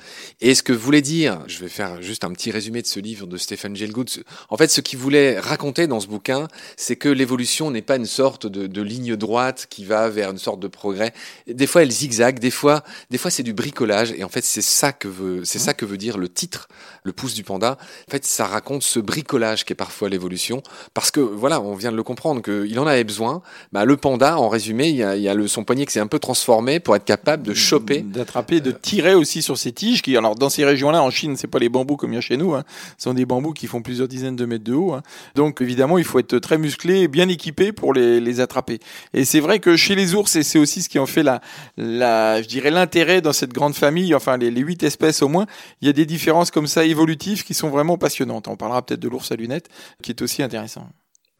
Et 0.41 0.55
ce 0.55 0.63
que 0.63 0.73
voulait 0.73 1.03
dire, 1.03 1.43
je 1.49 1.59
vais 1.59 1.69
faire 1.69 2.01
juste 2.03 2.23
un 2.23 2.31
petit 2.31 2.53
résumé 2.53 2.83
de 2.83 2.87
ce 2.87 3.01
livre 3.01 3.27
de 3.27 3.37
Stephen 3.37 3.75
Gould. 3.91 4.09
En 4.49 4.57
fait, 4.57 4.69
ce 4.69 4.81
qu'il 4.81 5.01
voulait 5.01 5.41
raconter 5.41 5.89
dans 5.89 5.99
ce 5.99 6.07
bouquin, 6.07 6.47
c'est 6.77 6.95
que 6.95 7.09
l'évolution 7.09 7.73
n'est 7.73 7.83
pas 7.83 7.97
une 7.97 8.07
sorte 8.07 8.47
de, 8.47 8.69
de, 8.69 8.83
ligne 8.83 9.17
droite 9.17 9.67
qui 9.69 9.85
va 9.85 10.09
vers 10.09 10.31
une 10.31 10.39
sorte 10.39 10.61
de 10.61 10.69
progrès. 10.69 11.13
Des 11.49 11.67
fois, 11.67 11.83
elle 11.83 11.91
zigzague. 11.91 12.39
Des 12.39 12.53
fois, 12.53 12.85
des 13.11 13.19
fois, 13.19 13.33
c'est 13.33 13.43
du 13.43 13.55
bricolage. 13.55 14.13
Et 14.13 14.23
en 14.23 14.29
fait, 14.29 14.45
c'est 14.45 14.63
ça 14.63 14.93
que 14.93 15.09
veut, 15.09 15.45
c'est 15.45 15.59
ça 15.59 15.75
que 15.75 15.85
veut 15.85 15.97
dire 15.97 16.17
le 16.17 16.29
titre, 16.29 16.69
le 17.03 17.13
pouce 17.13 17.35
du 17.35 17.43
panda. 17.43 17.77
En 18.07 18.11
fait, 18.11 18.25
ça 18.25 18.47
raconte 18.47 18.85
ce 18.85 19.01
bricolage 19.01 19.65
qui 19.65 19.73
est 19.73 19.77
parfois 19.77 20.09
l'évolution. 20.09 20.63
Parce 20.95 21.08
que, 21.11 21.21
voilà, 21.21 21.61
on 21.61 21.75
vient 21.75 21.93
de 21.93 21.97
le 21.97 22.03
comprendre, 22.03 22.43
qu'il 22.43 22.79
en 22.79 22.87
avait 22.87 23.05
besoin. 23.05 23.43
Bah, 23.73 23.85
le 23.85 23.97
panda, 23.97 24.39
en 24.39 24.49
résumé, 24.49 24.89
il 24.89 24.97
y 24.97 25.03
a, 25.03 25.17
il 25.17 25.23
y 25.23 25.29
a 25.29 25.35
le, 25.35 25.49
son 25.49 25.65
poignet 25.65 25.87
qui 25.87 25.93
s'est 25.93 26.01
un 26.01 26.07
peu 26.07 26.19
transformé 26.19 26.81
pour 26.81 26.97
être 26.97 27.05
capable 27.05 27.43
de 27.43 27.55
choper. 27.55 28.01
D'attraper, 28.01 28.61
de 28.61 28.71
tirer 28.71 29.15
aussi 29.15 29.43
sur 29.43 29.59
ces 29.59 29.73
tiges 29.73 30.03
qui, 30.03 30.17
alors, 30.17 30.35
dans 30.35 30.49
ces 30.49 30.65
régions-là, 30.65 31.03
en 31.03 31.11
Chine, 31.11 31.37
c'est 31.37 31.47
pas 31.47 31.59
les 31.59 31.69
bambous 31.69 31.97
comme 31.97 32.13
il 32.13 32.17
y 32.17 32.19
a 32.19 32.23
chez 32.23 32.37
nous, 32.37 32.55
hein. 32.55 32.65
Ce 32.97 33.05
sont 33.05 33.15
des 33.15 33.27
bambous 33.27 33.53
qui 33.53 33.67
font 33.67 33.83
plusieurs 33.83 34.09
dizaines 34.09 34.37
de 34.37 34.45
mètres 34.45 34.65
de 34.65 34.75
haut, 34.75 34.93
hein. 34.93 35.03
Donc, 35.35 35.61
évidemment, 35.61 35.99
il 35.99 36.05
faut 36.05 36.19
être 36.19 36.39
très 36.39 36.59
musclé 36.59 37.09
bien 37.09 37.29
équipé 37.29 37.73
pour 37.73 37.93
les, 37.93 38.21
les 38.21 38.41
attraper. 38.41 38.79
Et 39.15 39.25
c'est 39.25 39.41
vrai 39.41 39.59
que 39.59 39.77
chez 39.77 39.95
les 39.95 40.15
ours, 40.15 40.37
et 40.37 40.43
c'est 40.43 40.59
aussi 40.59 40.83
ce 40.83 40.89
qui 40.89 40.99
en 40.99 41.07
fait 41.07 41.23
la, 41.23 41.41
la, 41.77 42.43
je 42.43 42.49
dirais, 42.49 42.71
l'intérêt 42.71 43.21
dans 43.21 43.33
cette 43.33 43.53
grande 43.53 43.75
famille, 43.75 44.15
enfin, 44.15 44.37
les 44.37 44.51
huit 44.51 44.83
espèces 44.83 45.23
au 45.23 45.29
moins, 45.29 45.47
il 45.81 45.87
y 45.87 45.91
a 45.91 45.93
des 45.93 46.07
différences 46.07 46.51
comme 46.51 46.67
ça 46.67 46.85
évolutives 46.85 47.45
qui 47.45 47.55
sont 47.55 47.69
vraiment 47.69 47.99
passionnantes. 47.99 48.49
On 48.49 48.57
parlera 48.57 48.83
peut-être 48.83 49.01
de 49.01 49.09
l'ours 49.09 49.31
à 49.33 49.37
lunettes, 49.37 49.69
qui 50.03 50.11
est 50.11 50.23
aussi 50.23 50.43
intéressant. 50.43 50.89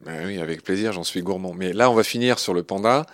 Ben 0.05 0.25
oui, 0.25 0.39
avec 0.39 0.63
plaisir, 0.63 0.93
j'en 0.93 1.03
suis 1.03 1.21
gourmand. 1.21 1.53
Mais 1.53 1.73
là, 1.73 1.91
on 1.91 1.93
va 1.93 2.03
finir 2.03 2.39
sur 2.39 2.53
le 2.53 2.63
panda. 2.63 3.05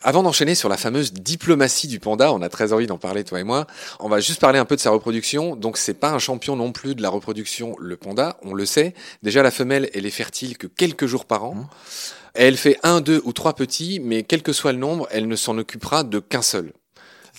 Avant 0.00 0.22
d'enchaîner 0.22 0.54
sur 0.54 0.70
la 0.70 0.78
fameuse 0.78 1.12
diplomatie 1.12 1.88
du 1.88 2.00
panda, 2.00 2.32
on 2.32 2.40
a 2.40 2.48
très 2.48 2.72
envie 2.72 2.86
d'en 2.86 2.96
parler, 2.96 3.22
toi 3.22 3.38
et 3.38 3.44
moi. 3.44 3.66
On 4.00 4.08
va 4.08 4.18
juste 4.18 4.40
parler 4.40 4.58
un 4.58 4.64
peu 4.64 4.74
de 4.74 4.80
sa 4.80 4.90
reproduction. 4.90 5.56
Donc, 5.56 5.76
c'est 5.76 5.92
pas 5.92 6.10
un 6.10 6.18
champion 6.18 6.56
non 6.56 6.72
plus 6.72 6.94
de 6.94 7.02
la 7.02 7.10
reproduction, 7.10 7.76
le 7.78 7.98
panda, 7.98 8.38
on 8.42 8.54
le 8.54 8.64
sait. 8.64 8.94
Déjà, 9.22 9.42
la 9.42 9.50
femelle, 9.50 9.90
elle 9.92 10.06
est 10.06 10.10
fertile 10.10 10.56
que 10.56 10.66
quelques 10.66 11.06
jours 11.06 11.26
par 11.26 11.44
an. 11.44 11.54
Mmh. 11.54 11.68
Elle 12.34 12.56
fait 12.56 12.78
un, 12.82 13.02
deux 13.02 13.20
ou 13.24 13.34
trois 13.34 13.54
petits, 13.54 14.00
mais 14.00 14.22
quel 14.22 14.42
que 14.42 14.54
soit 14.54 14.72
le 14.72 14.78
nombre, 14.78 15.06
elle 15.10 15.28
ne 15.28 15.36
s'en 15.36 15.58
occupera 15.58 16.02
de 16.02 16.18
qu'un 16.18 16.40
seul. 16.40 16.72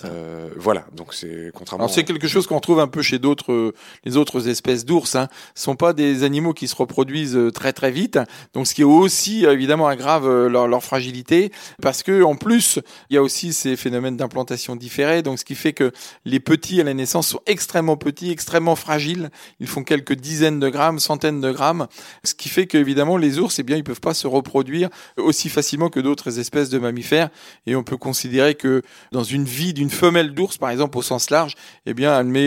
Euh, 0.06 0.50
voilà, 0.58 0.86
donc 0.96 1.14
c'est 1.14 1.52
contrairement. 1.54 1.88
C'est 1.88 2.04
quelque 2.04 2.28
chose 2.28 2.48
qu'on 2.48 2.60
trouve 2.60 2.80
un 2.80 2.88
peu 2.88 3.02
chez 3.02 3.20
d'autres, 3.20 3.74
les 4.06 4.18
autres 4.18 4.48
espèces 4.48 4.86
d'ours. 4.86 5.16
Hein. 5.16 5.28
Ce 5.54 5.64
sont 5.64 5.76
pas 5.76 5.94
des 5.94 6.24
animaux 6.24 6.54
qui 6.54 6.68
se 6.68 6.76
reproduisent 6.76 7.38
euh, 7.38 7.52
très 7.52 7.74
très 7.74 7.92
vite, 7.92 8.20
donc 8.54 8.68
ce 8.68 8.74
qui 8.74 8.84
aussi 8.84 9.46
évidemment 9.46 9.88
aggrave 9.88 10.28
euh, 10.28 10.50
leur, 10.50 10.68
leur, 10.68 10.84
fragilité, 10.84 11.52
parce 11.82 12.04
que 12.04 12.24
en 12.24 12.36
plus 12.36 12.80
il 13.10 13.16
y 13.16 13.18
a 13.18 13.22
aussi 13.22 13.54
ces 13.54 13.76
phénomènes 13.76 14.18
d'implantation 14.18 14.76
différés, 14.76 15.22
donc 15.22 15.40
ce 15.40 15.46
qui 15.46 15.56
fait 15.56 15.74
que 15.74 15.92
les 16.26 16.40
petits 16.40 16.82
à 16.82 16.84
la 16.84 16.94
naissance 16.94 17.28
sont 17.28 17.42
extrêmement 17.46 17.96
petits, 17.96 18.32
extrêmement 18.32 18.76
fragiles. 18.76 19.30
Ils 19.60 19.68
font 19.68 19.84
quelques 19.84 20.16
dizaines 20.16 20.60
de 20.60 20.70
grammes, 20.70 21.00
centaines 21.00 21.40
de 21.40 21.52
grammes, 21.52 21.88
ce 22.24 22.34
qui 22.34 22.50
fait 22.50 22.66
qu'évidemment 22.66 23.18
les 23.18 23.40
ours, 23.40 23.60
eh 23.60 23.64
bien, 23.64 23.78
ils 23.78 23.84
peuvent 23.84 24.02
pas 24.02 24.14
se 24.14 24.28
reproduire 24.28 24.90
aussi 25.18 25.50
facilement 25.50 25.90
que 25.90 26.00
d'autres 26.00 26.40
espèces 26.40 26.70
de 26.70 26.80
mammifères, 26.80 27.30
et 27.68 27.76
on 27.76 27.84
peut 27.84 27.98
considérer 27.98 28.56
que 28.56 28.82
dans 29.12 29.24
une 29.24 29.46
vie 29.46 29.74
d'une 29.74 29.83
femelle 29.90 30.34
d'ours, 30.34 30.58
par 30.58 30.70
exemple, 30.70 30.98
au 30.98 31.02
sens 31.02 31.30
large, 31.30 31.56
eh 31.86 31.94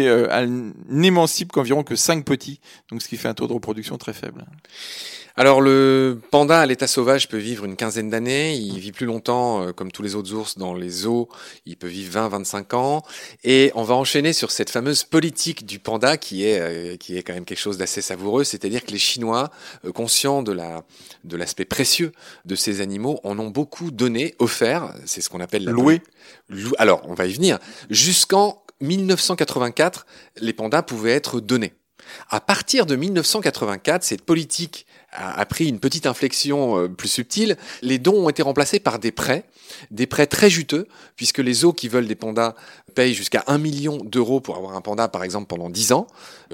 euh, 0.07 0.29
elle 0.31 0.73
n'émancipe 0.89 1.53
qu'environ 1.53 1.83
que 1.83 1.97
5 1.97 2.25
petits, 2.25 2.61
ce 3.03 3.09
qui 3.09 3.17
fait 3.17 3.29
un 3.29 3.35
taux 3.35 3.47
de 3.47 3.53
reproduction 3.53 3.99
très 3.99 4.13
faible. 4.13 4.45
Alors 5.39 5.61
le 5.61 6.19
panda 6.31 6.61
à 6.61 6.65
l'état 6.65 6.87
sauvage 6.87 7.29
peut 7.29 7.37
vivre 7.37 7.67
une 7.67 7.77
quinzaine 7.77 8.09
d'années, 8.09 8.55
il 8.55 8.79
vit 8.79 8.93
plus 8.93 9.05
longtemps 9.05 9.61
euh, 9.61 9.73
comme 9.73 9.93
tous 9.93 10.03
les 10.03 10.15
autres 10.15 10.33
ours 10.33 10.57
dans 10.57 10.73
les 10.73 10.89
zoos, 10.89 11.29
il 11.67 11.77
peut 11.77 11.89
vivre 11.89 12.19
20-25 12.19 12.75
ans 12.75 13.03
et 13.45 13.71
on 13.75 13.83
va 13.83 13.95
enchaîner 13.97 14.33
sur 14.33 14.51
cette 14.51 14.71
fameuse 14.71 15.05
politique 15.05 15.67
du 15.67 15.79
panda 15.79 16.17
qui 16.17 16.47
est 16.47 16.59
euh, 16.59 16.97
qui 16.97 17.19
est 17.19 17.23
quand 17.23 17.35
même 17.35 17.45
quelque 17.45 17.59
chose 17.59 17.77
d'assez 17.77 18.01
savoureux, 18.01 18.45
c'est-à-dire 18.45 18.83
que 18.83 18.93
les 18.93 18.99
Chinois 18.99 19.51
euh, 19.85 19.93
conscients 19.93 20.43
de 20.43 20.53
la 20.53 20.85
de 21.25 21.37
l'aspect 21.37 21.67
précieux 21.67 22.13
de 22.47 22.55
ces 22.55 22.81
animaux 22.81 23.21
en 23.23 23.39
ont 23.39 23.51
beaucoup 23.51 23.91
donné, 23.91 24.35
offert, 24.39 24.95
c'est 25.05 25.21
ce 25.21 25.29
qu'on 25.29 25.41
appelle 25.41 25.65
la 25.65 25.73
loué. 25.73 26.01
Alors, 26.79 27.03
on 27.05 27.15
va 27.15 27.27
y 27.27 27.35
venir. 27.35 27.59
Jusqu'en 27.91 28.63
1984, 28.81 30.07
les 30.39 30.55
pandas 30.55 30.83
pouvaient 30.83 31.13
être 31.13 31.41
donnés. 31.41 31.75
À 32.31 32.41
partir 32.41 32.87
de 32.87 32.97
1984, 32.97 34.05
cette 34.05 34.23
politique 34.23 34.87
a, 35.17 35.45
pris 35.47 35.69
une 35.69 35.81
petite 35.81 36.07
inflexion 36.07 36.79
euh, 36.79 36.89
plus 36.89 37.09
subtile. 37.09 37.57
Les 37.83 37.99
dons 37.99 38.25
ont 38.25 38.29
été 38.29 38.43
remplacés 38.43 38.81
par 38.81 38.99
des 38.99 39.13
prêts, 39.13 39.45
des 39.91 40.07
prêts 40.07 40.27
très 40.27 40.51
juteux, 40.51 40.87
puisque 41.17 41.39
les 41.39 41.53
zoos 41.53 41.73
qui 41.73 41.89
veulent 41.89 42.07
des 42.07 42.15
pandas 42.15 42.55
payent 42.95 43.15
jusqu'à 43.15 43.45
1 43.47 43.59
million 43.59 43.99
d'euros 43.99 44.41
pour 44.41 44.57
avoir 44.57 44.75
un 44.75 44.81
panda, 44.81 45.09
par 45.09 45.23
exemple, 45.23 45.47
pendant 45.47 45.71
10 45.71 45.93
ans. 45.93 46.07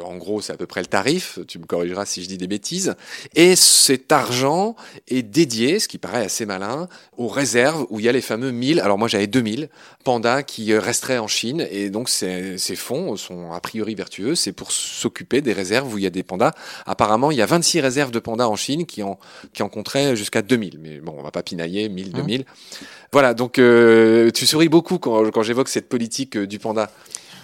En 0.03 0.17
gros, 0.17 0.41
c'est 0.41 0.53
à 0.53 0.57
peu 0.57 0.67
près 0.67 0.81
le 0.81 0.87
tarif, 0.87 1.39
tu 1.47 1.59
me 1.59 1.65
corrigeras 1.65 2.07
si 2.07 2.23
je 2.23 2.29
dis 2.29 2.39
des 2.39 2.47
bêtises. 2.47 2.95
Et 3.35 3.57
cet 3.57 4.11
argent 4.11 4.75
est 5.09 5.23
dédié, 5.23 5.79
ce 5.79 5.89
qui 5.89 5.99
paraît 5.99 6.25
assez 6.25 6.47
malin, 6.47 6.89
aux 7.17 7.29
réserves 7.29 7.87
où 7.91 8.01
il 8.01 8.07
y 8.07 8.09
a 8.09 8.13
les 8.13 8.21
fameux 8.21 8.51
1000, 8.51 8.81
alors 8.81 8.99
moi 8.99 9.09
j'avais 9.09 9.27
2000 9.27 9.69
pandas 10.05 10.43
qui 10.43 10.77
resteraient 10.77 11.19
en 11.19 11.29
Chine, 11.29 11.67
et 11.71 11.91
donc 11.91 12.09
ces, 12.09 12.59
ces 12.59 12.77
fonds 12.77 13.17
sont 13.17 13.53
a 13.53 13.61
priori 13.61 13.95
vertueux, 13.95 14.35
c'est 14.35 14.53
pour 14.53 14.73
s'occuper 14.73 15.41
des 15.41 15.53
réserves 15.53 15.93
où 15.95 15.99
il 15.99 16.05
y 16.05 16.07
a 16.07 16.11
des 16.11 16.23
pandas. 16.23 16.53
Apparemment, 16.87 17.31
il 17.31 17.39
y 17.39 17.43
a 17.43 17.47
26 17.47 17.81
réserves 17.81 18.11
de 18.11 18.19
pandas 18.19 18.49
en 18.49 18.52
Chine 18.57 18.87
qui 18.87 19.03
en, 19.03 19.19
qui 19.53 19.63
en 19.63 19.69
compteraient 19.69 20.17
jusqu'à 20.17 20.43
2000. 20.43 20.79
Mais 20.81 21.01
bon, 21.01 21.15
on 21.19 21.23
va 21.23 21.31
pas 21.31 21.43
pinailler, 21.43 21.89
1000, 21.89 22.13
2000. 22.13 22.41
Mmh. 22.41 22.45
Voilà, 23.13 23.35
donc 23.35 23.59
euh, 23.59 24.31
tu 24.31 24.47
souris 24.47 24.69
beaucoup 24.69 24.99
quand, 24.99 25.31
quand 25.31 25.43
j'évoque 25.43 25.69
cette 25.69 25.89
politique 25.89 26.37
euh, 26.37 26.47
du 26.47 26.59
panda. 26.59 26.91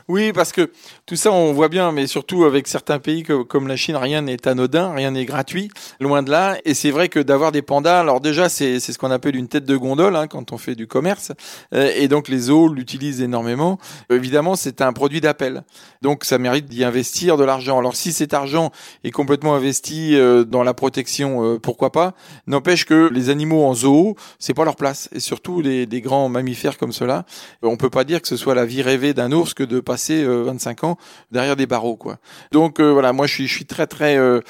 Oui, 0.08 0.32
parce 0.32 0.52
que 0.52 0.70
tout 1.04 1.16
ça, 1.16 1.30
on 1.30 1.52
voit 1.52 1.68
bien, 1.68 1.92
mais 1.92 2.06
surtout 2.06 2.44
avec 2.44 2.66
certains 2.66 2.98
pays 2.98 3.24
comme 3.24 3.68
la 3.68 3.76
Chine, 3.76 3.94
rien 3.94 4.22
n'est 4.22 4.48
anodin, 4.48 4.94
rien 4.94 5.10
n'est 5.10 5.26
gratuit, 5.26 5.68
loin 6.00 6.22
de 6.22 6.30
là. 6.30 6.56
Et 6.64 6.72
c'est 6.72 6.90
vrai 6.90 7.10
que 7.10 7.20
d'avoir 7.20 7.52
des 7.52 7.60
pandas, 7.60 8.00
alors 8.00 8.22
déjà, 8.22 8.48
c'est 8.48 8.80
ce 8.80 8.96
qu'on 8.96 9.10
appelle 9.10 9.36
une 9.36 9.48
tête 9.48 9.66
de 9.66 9.76
gondole 9.76 10.16
hein, 10.16 10.26
quand 10.26 10.50
on 10.50 10.56
fait 10.56 10.74
du 10.74 10.86
commerce. 10.86 11.32
Euh, 11.74 11.92
et 11.94 12.08
donc 12.08 12.28
les 12.28 12.38
zoos 12.38 12.72
l'utilisent 12.72 13.20
énormément. 13.20 13.78
Évidemment, 14.08 14.56
c'est 14.56 14.80
un 14.80 14.94
produit 14.94 15.20
d'appel. 15.20 15.62
Donc 16.00 16.24
ça 16.24 16.38
mérite 16.38 16.64
d'y 16.64 16.84
investir 16.84 17.36
de 17.36 17.44
l'argent. 17.44 17.78
Alors 17.78 17.94
si 17.94 18.14
cet 18.14 18.32
argent 18.32 18.72
est 19.04 19.10
complètement 19.10 19.56
investi 19.56 20.16
euh, 20.16 20.42
dans 20.42 20.62
la 20.62 20.72
protection, 20.72 21.44
euh, 21.44 21.58
pourquoi 21.58 21.92
pas? 21.92 22.14
N'empêche 22.46 22.86
que 22.86 23.10
les 23.12 23.28
animaux 23.28 23.62
en 23.66 23.74
zoo, 23.74 24.16
c'est 24.38 24.54
pas 24.54 24.64
leur 24.64 24.76
place. 24.76 25.10
Et 25.12 25.20
surtout 25.20 25.60
les, 25.60 25.84
des 25.84 26.00
grands 26.00 26.30
mammifères 26.30 26.78
comme 26.78 26.92
cela, 26.92 27.26
on 27.60 27.76
peut 27.76 27.90
pas 27.90 28.04
dire 28.04 28.22
que 28.22 28.28
ce 28.28 28.38
soit 28.38 28.54
la 28.54 28.64
vie 28.64 28.80
rêvée 28.80 29.12
d'un 29.12 29.32
ours 29.32 29.52
que 29.52 29.64
de 29.64 29.80
passer 29.80 29.97
25 29.98 30.84
euh, 30.84 30.86
ans 30.86 30.96
derrière 31.30 31.56
des 31.56 31.66
barreaux 31.66 31.96
quoi. 31.96 32.18
Donc 32.52 32.80
euh, 32.80 32.92
voilà, 32.92 33.12
moi 33.12 33.26
je 33.26 33.44
suis 33.44 33.66
très 33.66 33.86
très 33.86 34.16
euh, 34.16 34.40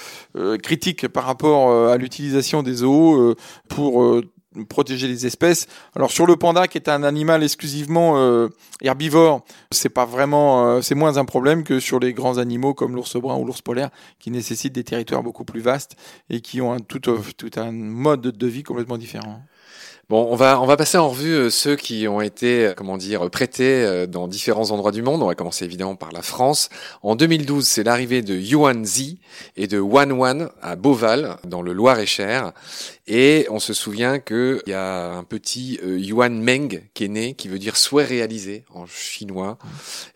critique 0.62 1.09
par 1.09 1.25
rapport 1.25 1.90
à 1.90 1.97
l'utilisation 1.97 2.62
des 2.62 2.75
zoos 2.75 3.35
pour 3.69 4.23
protéger 4.69 5.09
les 5.09 5.26
espèces. 5.26 5.67
Alors 5.95 6.11
sur 6.11 6.26
le 6.26 6.37
panda 6.37 6.67
qui 6.69 6.78
est 6.78 6.88
un 6.88 7.02
animal 7.02 7.43
exclusivement 7.43 8.49
herbivore, 8.83 9.45
c'est 9.71 9.88
pas 9.88 10.05
vraiment 10.05 10.81
c'est 10.83 10.95
moins 10.95 11.17
un 11.17 11.25
problème 11.25 11.64
que 11.64 11.81
sur 11.81 11.99
les 11.99 12.12
grands 12.12 12.38
animaux 12.38 12.75
comme 12.75 12.95
l'ours 12.95 13.17
brun 13.17 13.37
ou 13.37 13.45
l'ours 13.45 13.62
polaire 13.62 13.90
qui 14.19 14.31
nécessitent 14.31 14.75
des 14.75 14.85
territoires 14.85 15.23
beaucoup 15.23 15.45
plus 15.45 15.61
vastes 15.61 15.97
et 16.31 16.40
qui 16.40 16.61
ont 16.61 16.73
un, 16.73 16.78
tout 16.78 17.02
un 17.57 17.73
mode 17.73 18.23
de 18.23 18.47
vie 18.47 18.62
complètement 18.62 18.99
différent. 18.99 19.43
Bon, 20.11 20.27
on 20.31 20.37
va 20.37 20.59
on 20.59 20.65
va 20.65 20.79
passer 20.79 20.97
en 20.97 21.11
revue 21.11 21.35
euh, 21.35 21.50
ceux 21.50 21.77
qui 21.77 22.09
ont 22.09 22.23
été 22.23 22.73
comment 22.79 22.97
dire 22.97 23.29
prêtés 23.29 23.85
euh, 23.85 24.07
dans 24.07 24.27
différents 24.27 24.71
endroits 24.71 24.91
du 24.91 25.03
monde. 25.03 25.23
On 25.23 25.27
va 25.27 25.35
commencer 25.35 25.67
évidemment 25.67 25.97
par 25.97 26.12
la 26.12 26.23
France. 26.23 26.71
En 27.03 27.15
2012, 27.15 27.69
c'est 27.69 27.85
l'arrivée 27.85 28.23
de 28.23 28.35
Yuan 28.35 28.87
Zi 28.87 29.19
et 29.59 29.67
de 29.67 29.79
Wan 29.79 30.11
Wan 30.12 30.49
à 30.62 30.77
Beauval 30.77 31.37
dans 31.45 31.61
le 31.61 31.75
Loir-et-Cher 31.75 32.53
et 33.09 33.47
on 33.49 33.59
se 33.59 33.73
souvient 33.73 34.19
qu'il 34.19 34.61
y 34.67 34.75
a 34.75 35.12
un 35.12 35.25
petit 35.25 35.81
euh, 35.83 35.99
Yuan 35.99 36.41
Meng 36.43 36.83
qui 36.93 37.05
est 37.05 37.09
né, 37.09 37.33
qui 37.33 37.49
veut 37.49 37.59
dire 37.59 37.77
souhait 37.79 38.05
réalisé 38.05 38.65
en 38.71 38.87
chinois. 38.87 39.59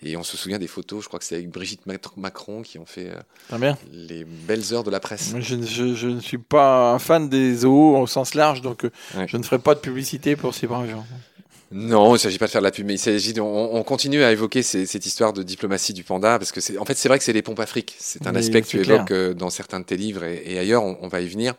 Et 0.03 0.17
on 0.19 0.23
se 0.23 0.37
souvient 0.37 0.59
des 0.59 0.67
photos, 0.67 1.03
je 1.03 1.09
crois 1.09 1.19
que 1.19 1.25
c'est 1.25 1.37
avec 1.37 1.49
Brigitte 1.49 1.83
Macron 2.17 2.61
qui 2.61 2.79
ont 2.79 2.85
fait 2.85 3.11
euh, 3.11 3.73
les 3.91 4.25
belles 4.25 4.75
heures 4.75 4.85
de 4.85 4.91
la 4.91 5.01
presse. 5.01 5.35
Je, 5.39 5.63
je, 5.63 5.95
je, 5.95 6.07
ne 6.07 6.21
suis 6.21 6.39
pas 6.39 6.93
un 6.93 6.99
fan 6.99 7.31
des 7.31 7.57
zoos 7.57 7.97
au 7.97 8.07
sens 8.07 8.35
large, 8.35 8.61
donc 8.61 8.85
euh, 8.85 8.91
je 9.27 9.39
ne 9.39 9.43
ferai 9.43 9.59
pas 9.59 9.75
de 9.75 9.81
publicité 9.81 10.37
pour 10.37 10.55
ces 10.55 10.67
braves 10.67 10.91
gens. 10.91 11.07
Non, 11.73 12.11
il 12.11 12.13
ne 12.13 12.19
s'agit 12.19 12.39
pas 12.39 12.47
de 12.47 12.51
faire 12.51 12.61
de 12.61 12.67
la 12.67 12.71
pub, 12.71 12.87
mais 12.87 12.95
il 12.95 12.99
s'agit, 12.99 13.39
on, 13.41 13.75
on, 13.75 13.83
continue 13.83 14.23
à 14.23 14.31
évoquer 14.31 14.63
ces, 14.63 14.85
cette 14.85 15.07
histoire 15.07 15.33
de 15.33 15.43
diplomatie 15.43 15.93
du 15.93 16.05
panda, 16.05 16.39
parce 16.39 16.53
que 16.53 16.61
c'est, 16.61 16.77
en 16.77 16.85
fait, 16.85 16.95
c'est 16.97 17.09
vrai 17.09 17.19
que 17.19 17.25
c'est 17.25 17.33
les 17.33 17.43
pompes 17.43 17.61
Afrique. 17.61 17.95
C'est 17.99 18.27
un 18.27 18.35
aspect 18.35 18.61
que 18.63 18.67
tu 18.67 18.79
évoques 18.79 19.11
euh, 19.11 19.33
dans 19.33 19.51
certains 19.51 19.81
de 19.81 19.85
tes 19.85 19.97
livres 19.97 20.25
et, 20.25 20.43
et 20.45 20.59
ailleurs, 20.59 20.83
on, 20.83 20.99
on, 21.01 21.09
va 21.09 21.21
y 21.21 21.29
venir. 21.29 21.55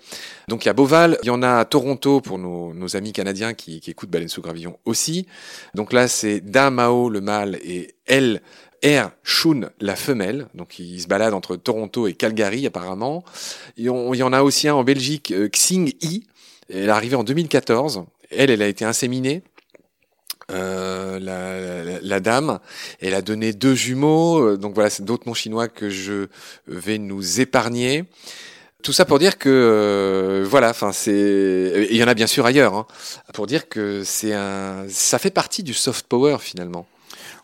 Donc 0.47 0.65
il 0.65 0.67
y 0.67 0.69
a 0.69 0.73
Beauval, 0.73 1.17
il 1.23 1.27
y 1.27 1.29
en 1.31 1.41
a 1.41 1.57
à 1.57 1.65
Toronto 1.65 2.21
pour 2.21 2.37
nos, 2.37 2.73
nos 2.73 2.95
amis 2.95 3.11
canadiens 3.11 3.53
qui, 3.53 3.79
qui 3.79 3.91
écoutent 3.91 4.09
Baleine 4.09 4.29
sous 4.29 4.41
gravillon 4.41 4.77
aussi. 4.85 5.25
Donc 5.73 5.93
là, 5.93 6.07
c'est 6.07 6.41
Damao 6.41 7.09
le 7.09 7.21
mâle 7.21 7.57
et 7.63 7.95
Elle 8.05 8.41
R. 8.83 9.11
Shun, 9.23 9.69
la 9.79 9.95
femelle, 9.95 10.47
donc 10.53 10.77
il 10.77 11.01
se 11.01 11.07
balade 11.07 11.33
entre 11.33 11.55
Toronto 11.55 12.05
et 12.05 12.13
Calgary 12.13 12.67
apparemment. 12.67 13.23
il 13.77 13.85
y 13.85 13.89
en 13.89 14.33
a 14.33 14.43
aussi 14.43 14.67
un 14.67 14.75
en 14.75 14.83
Belgique, 14.83 15.31
euh, 15.31 15.47
Xing 15.47 15.93
Yi. 16.01 16.25
Elle 16.69 16.85
est 16.85 16.89
arrivée 16.89 17.15
en 17.15 17.23
2014. 17.23 18.03
Elle, 18.29 18.49
elle 18.49 18.61
a 18.61 18.67
été 18.67 18.83
inséminée. 18.83 19.41
Euh, 20.51 21.19
la, 21.19 21.83
la, 21.83 21.99
la, 22.01 22.19
dame, 22.19 22.59
elle 22.99 23.13
a 23.13 23.21
donné 23.21 23.53
deux 23.53 23.75
jumeaux, 23.75 24.39
euh, 24.39 24.57
donc 24.57 24.73
voilà, 24.73 24.89
c'est 24.89 25.03
d'autres 25.05 25.25
noms 25.25 25.33
chinois 25.33 25.69
que 25.69 25.89
je 25.89 26.27
vais 26.67 26.97
nous 26.97 27.39
épargner. 27.39 28.03
Tout 28.83 28.91
ça 28.91 29.05
pour 29.05 29.19
dire 29.19 29.37
que 29.37 29.47
euh, 29.47 30.45
voilà, 30.45 30.69
enfin 30.71 30.91
c'est, 30.91 31.87
il 31.89 31.95
y 31.95 32.03
en 32.03 32.07
a 32.09 32.13
bien 32.13 32.27
sûr 32.27 32.45
ailleurs, 32.45 32.73
hein, 32.75 32.85
pour 33.33 33.47
dire 33.47 33.69
que 33.69 34.03
c'est 34.03 34.33
un, 34.33 34.85
ça 34.89 35.17
fait 35.17 35.31
partie 35.31 35.63
du 35.63 35.73
soft 35.73 36.07
power 36.07 36.37
finalement. 36.41 36.85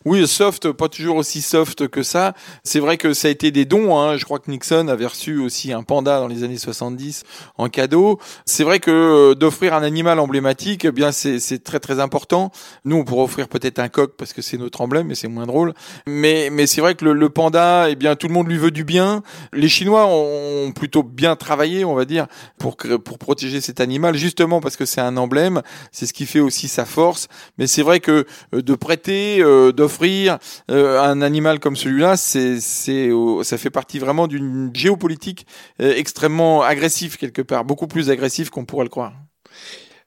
Oui, 0.06 0.26
soft, 0.26 0.72
pas 0.72 0.88
toujours 0.88 1.16
aussi 1.16 1.42
soft 1.42 1.86
que 1.88 2.02
ça. 2.02 2.32
C'est 2.64 2.80
vrai 2.80 2.96
que 2.96 3.12
ça 3.12 3.28
a 3.28 3.30
été 3.30 3.50
des 3.50 3.66
dons. 3.66 3.98
Hein. 3.98 4.16
Je 4.16 4.24
crois 4.24 4.38
que 4.38 4.50
Nixon 4.50 4.88
avait 4.88 5.04
reçu 5.04 5.38
aussi 5.38 5.74
un 5.74 5.82
panda 5.82 6.18
dans 6.20 6.26
les 6.26 6.42
années 6.42 6.56
70 6.56 7.24
en 7.58 7.68
cadeau. 7.68 8.18
C'est 8.46 8.64
vrai 8.64 8.80
que 8.80 8.90
euh, 8.90 9.34
d'offrir 9.34 9.74
un 9.74 9.82
animal 9.82 10.18
emblématique, 10.18 10.86
eh 10.86 10.92
bien 10.92 11.12
c'est 11.12 11.62
très 11.62 11.80
très 11.80 12.00
important. 12.00 12.50
Nous, 12.86 12.96
on 12.96 13.04
pourrait 13.04 13.24
offrir 13.24 13.48
peut-être 13.48 13.78
un 13.78 13.90
coq 13.90 14.12
parce 14.16 14.32
que 14.32 14.40
c'est 14.40 14.56
notre 14.56 14.80
emblème, 14.80 15.06
mais 15.06 15.14
c'est 15.14 15.28
moins 15.28 15.46
drôle. 15.46 15.74
Mais 16.06 16.48
mais 16.50 16.66
c'est 16.66 16.80
vrai 16.80 16.94
que 16.94 17.04
le, 17.04 17.12
le, 17.12 17.28
panda, 17.28 17.90
eh 17.90 17.94
bien 17.94 18.16
tout 18.16 18.28
le 18.28 18.32
monde 18.32 18.48
lui 18.48 18.56
veut 18.56 18.70
du 18.70 18.84
bien. 18.84 19.22
Les 19.52 19.68
Chinois 19.68 20.06
ont 20.06 20.72
plutôt 20.72 21.02
bien 21.02 21.36
travaillé, 21.36 21.84
on 21.84 21.94
va 21.94 22.06
dire, 22.06 22.26
pour 22.58 22.76
pour 22.76 23.18
protéger 23.18 23.60
cet 23.60 23.80
animal, 23.80 24.16
justement 24.16 24.62
parce 24.62 24.76
que 24.76 24.86
c'est 24.86 25.02
un 25.02 25.18
emblème. 25.18 25.60
C'est 25.92 26.06
ce 26.06 26.14
qui 26.14 26.24
fait 26.24 26.40
aussi 26.40 26.68
sa 26.68 26.86
force. 26.86 27.28
Mais 27.58 27.66
c'est 27.66 27.82
vrai 27.82 28.00
que 28.00 28.24
euh, 28.54 28.62
de 28.62 28.74
prêter, 28.74 29.40
euh, 29.40 29.72
offrir 29.90 30.38
euh, 30.70 31.00
un 31.00 31.20
animal 31.20 31.58
comme 31.58 31.76
celui-là, 31.76 32.16
c'est, 32.16 32.60
c'est, 32.60 33.10
ça 33.42 33.58
fait 33.58 33.70
partie 33.70 33.98
vraiment 33.98 34.28
d'une 34.28 34.70
géopolitique 34.72 35.46
euh, 35.82 35.94
extrêmement 35.96 36.62
agressive 36.62 37.16
quelque 37.16 37.42
part, 37.42 37.64
beaucoup 37.64 37.88
plus 37.88 38.10
agressive 38.10 38.50
qu'on 38.50 38.64
pourrait 38.64 38.84
le 38.84 38.90
croire. 38.90 39.12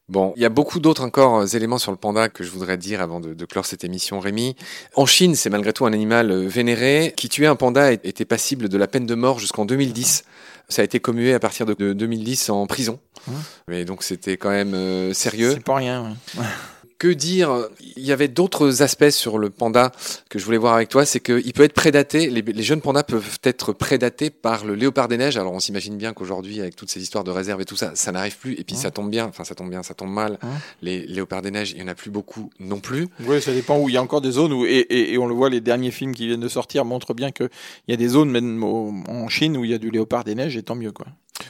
Bon, 0.09 0.33
il 0.35 0.41
y 0.41 0.45
a 0.45 0.49
beaucoup 0.49 0.79
d'autres 0.79 1.03
encore 1.03 1.39
euh, 1.39 1.45
éléments 1.45 1.77
sur 1.77 1.91
le 1.91 1.97
panda 1.97 2.29
que 2.29 2.43
je 2.43 2.51
voudrais 2.51 2.77
dire 2.77 3.01
avant 3.01 3.19
de, 3.19 3.33
de 3.33 3.45
clore 3.45 3.65
cette 3.65 3.83
émission, 3.83 4.19
Rémi. 4.19 4.55
En 4.95 5.05
Chine, 5.05 5.35
c'est 5.35 5.49
malgré 5.49 5.73
tout 5.73 5.85
un 5.85 5.93
animal 5.93 6.33
vénéré. 6.45 7.13
Qui 7.15 7.29
tuait 7.29 7.47
un 7.47 7.55
panda 7.55 7.91
était 7.91 8.25
passible 8.25 8.69
de 8.69 8.77
la 8.77 8.87
peine 8.87 9.05
de 9.05 9.15
mort 9.15 9.39
jusqu'en 9.39 9.65
2010. 9.65 10.23
Ça 10.69 10.81
a 10.81 10.85
été 10.85 10.99
commué 10.99 11.33
à 11.33 11.39
partir 11.39 11.65
de 11.65 11.93
2010 11.93 12.49
en 12.49 12.67
prison. 12.67 12.99
Mais 13.67 13.85
donc 13.85 14.03
c'était 14.03 14.37
quand 14.37 14.49
même 14.49 14.73
euh, 14.73 15.13
sérieux. 15.13 15.51
C'est 15.53 15.63
pas 15.63 15.75
rien. 15.75 16.15
Ouais. 16.37 16.43
que 17.03 17.09
dire 17.09 17.67
Il 17.97 18.05
y 18.05 18.13
avait 18.13 18.29
d'autres 18.29 18.81
aspects 18.81 19.09
sur 19.09 19.37
le 19.37 19.49
panda 19.49 19.91
que 20.29 20.39
je 20.39 20.45
voulais 20.45 20.57
voir 20.57 20.73
avec 20.73 20.87
toi, 20.87 21.05
c'est 21.05 21.19
qu'il 21.19 21.51
peut 21.51 21.63
être 21.63 21.73
prédaté, 21.73 22.29
les, 22.29 22.41
les, 22.41 22.63
jeunes 22.63 22.79
pandas 22.79 23.03
peuvent 23.03 23.39
être 23.43 23.73
prédatés 23.73 24.29
par 24.29 24.63
le 24.63 24.73
léopard 24.73 25.09
des 25.09 25.17
neiges. 25.17 25.35
Alors 25.35 25.51
on 25.51 25.59
s'imagine 25.59 25.97
bien 25.97 26.13
qu'aujourd'hui, 26.13 26.61
avec 26.61 26.77
toutes 26.77 26.89
ces 26.89 27.01
histoires 27.01 27.25
de 27.25 27.31
réserve 27.31 27.59
et 27.59 27.65
tout 27.65 27.75
ça, 27.75 27.91
ça 27.95 28.13
n'arrive 28.13 28.37
plus. 28.37 28.53
Et 28.53 28.63
puis 28.63 28.77
ça 28.77 28.89
tombe 28.89 29.09
bien, 29.09 29.25
enfin 29.25 29.43
ça 29.43 29.53
tombe 29.53 29.69
bien, 29.69 29.83
ça 29.83 29.93
tombe 29.93 30.11
mal. 30.11 30.39
Les 30.81 31.05
léopards 31.05 31.41
des 31.41 31.51
neiges, 31.51 31.71
il 31.71 31.79
y 31.79 31.83
en 31.83 31.89
a 31.89 31.95
plus 31.95 32.09
beaucoup 32.09 32.49
non 32.59 32.79
plus. 32.79 33.09
Oui, 33.25 33.41
ça 33.41 33.51
dépend 33.51 33.77
où 33.77 33.89
il 33.89 33.95
y 33.95 33.97
a 33.97 34.01
encore 34.01 34.21
des 34.21 34.31
zones 34.31 34.53
où, 34.53 34.65
et, 34.65 34.69
et, 34.69 35.13
et 35.13 35.17
on 35.17 35.27
le 35.27 35.33
voit, 35.33 35.49
les 35.49 35.59
derniers 35.59 35.91
films 35.91 36.15
qui 36.15 36.27
viennent 36.27 36.39
de 36.39 36.47
sortir 36.47 36.85
montrent 36.85 37.13
bien 37.13 37.31
qu'il 37.31 37.49
y 37.89 37.93
a 37.93 37.97
des 37.97 38.07
zones, 38.07 38.31
même 38.31 38.63
en 38.63 39.27
Chine, 39.27 39.57
où 39.57 39.65
il 39.65 39.71
y 39.71 39.73
a 39.73 39.77
du 39.77 39.91
léopard 39.91 40.23
des 40.23 40.35
neiges, 40.35 40.55
et 40.55 40.63
tant 40.63 40.75
mieux 40.75 40.93
quoi. 40.93 41.07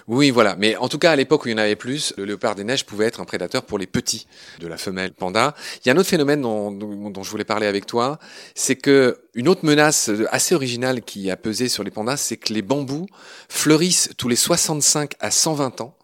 Oui, 0.08 0.32
voilà. 0.32 0.56
Mais 0.58 0.76
en 0.78 0.88
tout 0.88 0.98
cas, 0.98 1.12
à 1.12 1.16
l'époque 1.16 1.46
où 1.46 1.50
il 1.50 1.52
y 1.52 1.56
en 1.56 1.58
avait 1.58 1.76
plus, 1.76 2.14
le 2.18 2.26
léopard 2.26 2.56
des 2.56 2.64
neiges 2.64 2.86
pouvait 2.86 3.06
être 3.06 3.20
un 3.20 3.26
prédateur 3.26 3.64
pour 3.64 3.78
les 3.78 3.88
petits 3.88 4.28
de 4.60 4.68
la 4.68 4.78
femelle 4.78 5.14
panda. 5.14 5.56
Il 5.84 5.88
y 5.88 5.92
a 5.92 5.94
un 5.94 5.98
autre 5.98 6.10
phénomène 6.10 6.42
dont, 6.42 6.72
dont 6.72 7.24
je 7.24 7.30
voulais 7.30 7.44
parler 7.44 7.68
avec 7.68 7.86
toi, 7.86 8.20
c'est 8.56 8.76
que 8.76 9.20
une 9.34 9.48
autre 9.48 9.66
menace 9.66 10.10
assez 10.32 10.56
originale 10.56 11.02
qui 11.02 11.30
a 11.32 11.38
pesé 11.38 11.70
sur 11.70 11.84
les 11.84 11.92
pandas, 11.92 12.18
c'est 12.18 12.38
que 12.38 12.54
les 12.54 12.62
bambous 12.62 13.08
fleurissent 13.50 14.12
tous 14.18 14.30
les 14.30 14.36
65 14.36 15.14
à 15.20 15.32
120 15.32 15.82
ans. 15.82 15.98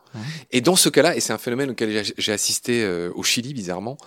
Et 0.51 0.61
dans 0.61 0.75
ce 0.75 0.89
cas-là, 0.89 1.15
et 1.15 1.19
c'est 1.19 1.33
un 1.33 1.37
phénomène 1.37 1.71
auquel 1.71 2.03
j'ai 2.17 2.31
assisté 2.31 2.83
euh, 2.83 3.11
au 3.13 3.23
Chili 3.23 3.53
bizarrement, 3.53 3.97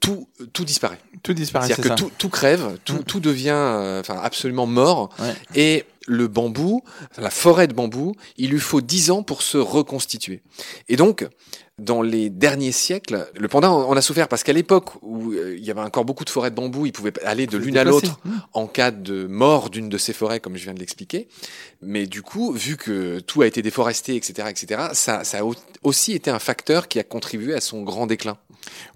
tout 0.00 0.26
tout 0.52 0.64
disparaît. 0.64 0.98
Tout 1.22 1.34
disparaît. 1.34 1.66
C'est-à-dire 1.66 1.96
que 1.96 2.00
tout, 2.00 2.10
tout, 2.16 2.30
crève, 2.30 2.78
tout, 2.84 3.02
tout 3.02 3.20
devient 3.20 3.50
euh, 3.50 4.00
enfin 4.00 4.18
absolument 4.22 4.66
mort. 4.66 5.10
Ouais. 5.18 5.34
Et 5.54 5.84
le 6.06 6.28
bambou, 6.28 6.82
la 7.18 7.30
forêt 7.30 7.66
de 7.66 7.74
bambou, 7.74 8.14
il 8.36 8.50
lui 8.50 8.60
faut 8.60 8.80
10 8.80 9.10
ans 9.10 9.22
pour 9.22 9.42
se 9.42 9.58
reconstituer. 9.58 10.42
Et 10.88 10.96
donc, 10.96 11.26
dans 11.80 12.02
les 12.02 12.28
derniers 12.28 12.72
siècles, 12.72 13.26
le 13.34 13.48
panda 13.48 13.70
en 13.70 13.96
a 13.96 14.02
souffert 14.02 14.28
parce 14.28 14.42
qu'à 14.42 14.52
l'époque 14.52 14.90
où 15.02 15.32
euh, 15.32 15.56
il 15.56 15.64
y 15.64 15.70
avait 15.70 15.80
encore 15.80 16.04
beaucoup 16.04 16.24
de 16.24 16.30
forêts 16.30 16.50
de 16.50 16.54
bambou, 16.54 16.86
il 16.86 16.92
pouvait 16.92 17.12
aller 17.24 17.46
de 17.46 17.56
l'une 17.56 17.78
à 17.78 17.84
l'autre 17.84 18.20
mmh. 18.24 18.30
en 18.52 18.66
cas 18.66 18.90
de 18.90 19.26
mort 19.26 19.70
d'une 19.70 19.88
de 19.88 19.98
ces 19.98 20.12
forêts, 20.12 20.40
comme 20.40 20.56
je 20.56 20.64
viens 20.64 20.74
de 20.74 20.78
l'expliquer. 20.78 21.28
Mais 21.80 22.06
du 22.06 22.22
coup, 22.22 22.52
vu 22.52 22.76
que 22.76 23.20
tout 23.20 23.42
a 23.42 23.46
été 23.46 23.62
déforesté, 23.62 24.14
etc., 24.16 24.48
etc., 24.50 24.88
ça, 24.92 25.24
ça 25.24 25.38
a 25.38 25.42
aussi 25.82 26.12
été 26.12 26.30
un 26.30 26.38
facteur 26.38 26.88
qui 26.88 26.98
a 26.98 27.02
contribué 27.02 27.54
à 27.54 27.60
son 27.60 27.82
grand 27.82 28.06
déclin. 28.06 28.36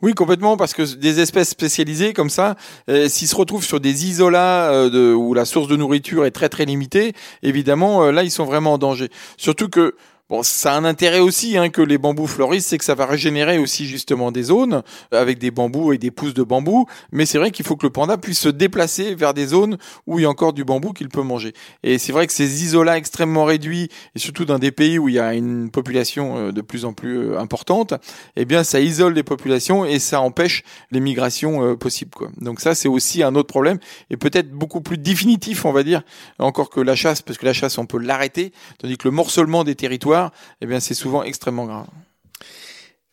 Oui, 0.02 0.12
complètement, 0.12 0.56
parce 0.56 0.74
que 0.74 0.82
des 0.94 1.20
espèces 1.20 1.48
spécialisées 1.50 2.12
comme 2.12 2.30
ça, 2.30 2.56
euh, 2.90 3.08
s'ils 3.08 3.28
se 3.28 3.36
retrouvent 3.36 3.64
sur 3.64 3.80
des 3.80 4.06
isolats 4.06 4.70
euh, 4.70 4.90
de, 4.90 5.14
où 5.14 5.34
la 5.34 5.44
source 5.44 5.68
de 5.68 5.76
nourriture 5.76 6.26
est 6.26 6.30
très 6.30 6.48
très 6.48 6.64
limitée, 6.64 6.93
évidemment, 7.42 8.04
euh, 8.04 8.12
là, 8.12 8.22
ils 8.22 8.30
sont 8.30 8.44
vraiment 8.44 8.74
en 8.74 8.78
danger. 8.78 9.10
Surtout 9.36 9.68
que 9.68 9.94
Bon, 10.30 10.42
ça 10.42 10.72
a 10.72 10.78
un 10.78 10.86
intérêt 10.86 11.18
aussi 11.18 11.58
hein, 11.58 11.68
que 11.68 11.82
les 11.82 11.98
bambous 11.98 12.26
fleurissent, 12.26 12.64
c'est 12.64 12.78
que 12.78 12.84
ça 12.86 12.94
va 12.94 13.04
régénérer 13.04 13.58
aussi 13.58 13.84
justement 13.84 14.32
des 14.32 14.44
zones 14.44 14.82
avec 15.12 15.38
des 15.38 15.50
bambous 15.50 15.92
et 15.92 15.98
des 15.98 16.10
pousses 16.10 16.32
de 16.32 16.42
bambou. 16.42 16.86
Mais 17.12 17.26
c'est 17.26 17.36
vrai 17.36 17.50
qu'il 17.50 17.66
faut 17.66 17.76
que 17.76 17.84
le 17.84 17.92
panda 17.92 18.16
puisse 18.16 18.38
se 18.38 18.48
déplacer 18.48 19.14
vers 19.14 19.34
des 19.34 19.48
zones 19.48 19.76
où 20.06 20.18
il 20.18 20.22
y 20.22 20.24
a 20.24 20.30
encore 20.30 20.54
du 20.54 20.64
bambou 20.64 20.94
qu'il 20.94 21.10
peut 21.10 21.20
manger. 21.20 21.52
Et 21.82 21.98
c'est 21.98 22.10
vrai 22.10 22.26
que 22.26 22.32
ces 22.32 22.64
isolats 22.64 22.96
extrêmement 22.96 23.44
réduits, 23.44 23.90
et 24.14 24.18
surtout 24.18 24.46
dans 24.46 24.58
des 24.58 24.72
pays 24.72 24.98
où 24.98 25.10
il 25.10 25.16
y 25.16 25.18
a 25.18 25.34
une 25.34 25.70
population 25.70 26.38
euh, 26.38 26.52
de 26.52 26.62
plus 26.62 26.86
en 26.86 26.94
plus 26.94 27.18
euh, 27.18 27.38
importante, 27.38 27.92
eh 28.36 28.46
bien 28.46 28.64
ça 28.64 28.80
isole 28.80 29.12
les 29.12 29.24
populations 29.24 29.84
et 29.84 29.98
ça 29.98 30.22
empêche 30.22 30.62
les 30.90 31.00
migrations 31.00 31.62
euh, 31.62 31.76
possibles. 31.76 32.12
Quoi. 32.14 32.30
Donc 32.40 32.62
ça 32.62 32.74
c'est 32.74 32.88
aussi 32.88 33.22
un 33.22 33.34
autre 33.34 33.48
problème 33.48 33.78
et 34.08 34.16
peut-être 34.16 34.50
beaucoup 34.50 34.80
plus 34.80 34.96
définitif, 34.96 35.66
on 35.66 35.72
va 35.72 35.82
dire, 35.82 36.00
encore 36.38 36.70
que 36.70 36.80
la 36.80 36.96
chasse, 36.96 37.20
parce 37.20 37.36
que 37.36 37.44
la 37.44 37.52
chasse 37.52 37.76
on 37.76 37.84
peut 37.84 37.98
l'arrêter, 37.98 38.54
tandis 38.78 38.96
que 38.96 39.06
le 39.06 39.12
morcellement 39.12 39.64
des 39.64 39.74
territoires 39.74 40.13
eh 40.60 40.66
bien, 40.66 40.80
c'est 40.80 40.94
souvent 40.94 41.22
extrêmement 41.22 41.66
grave. 41.66 41.86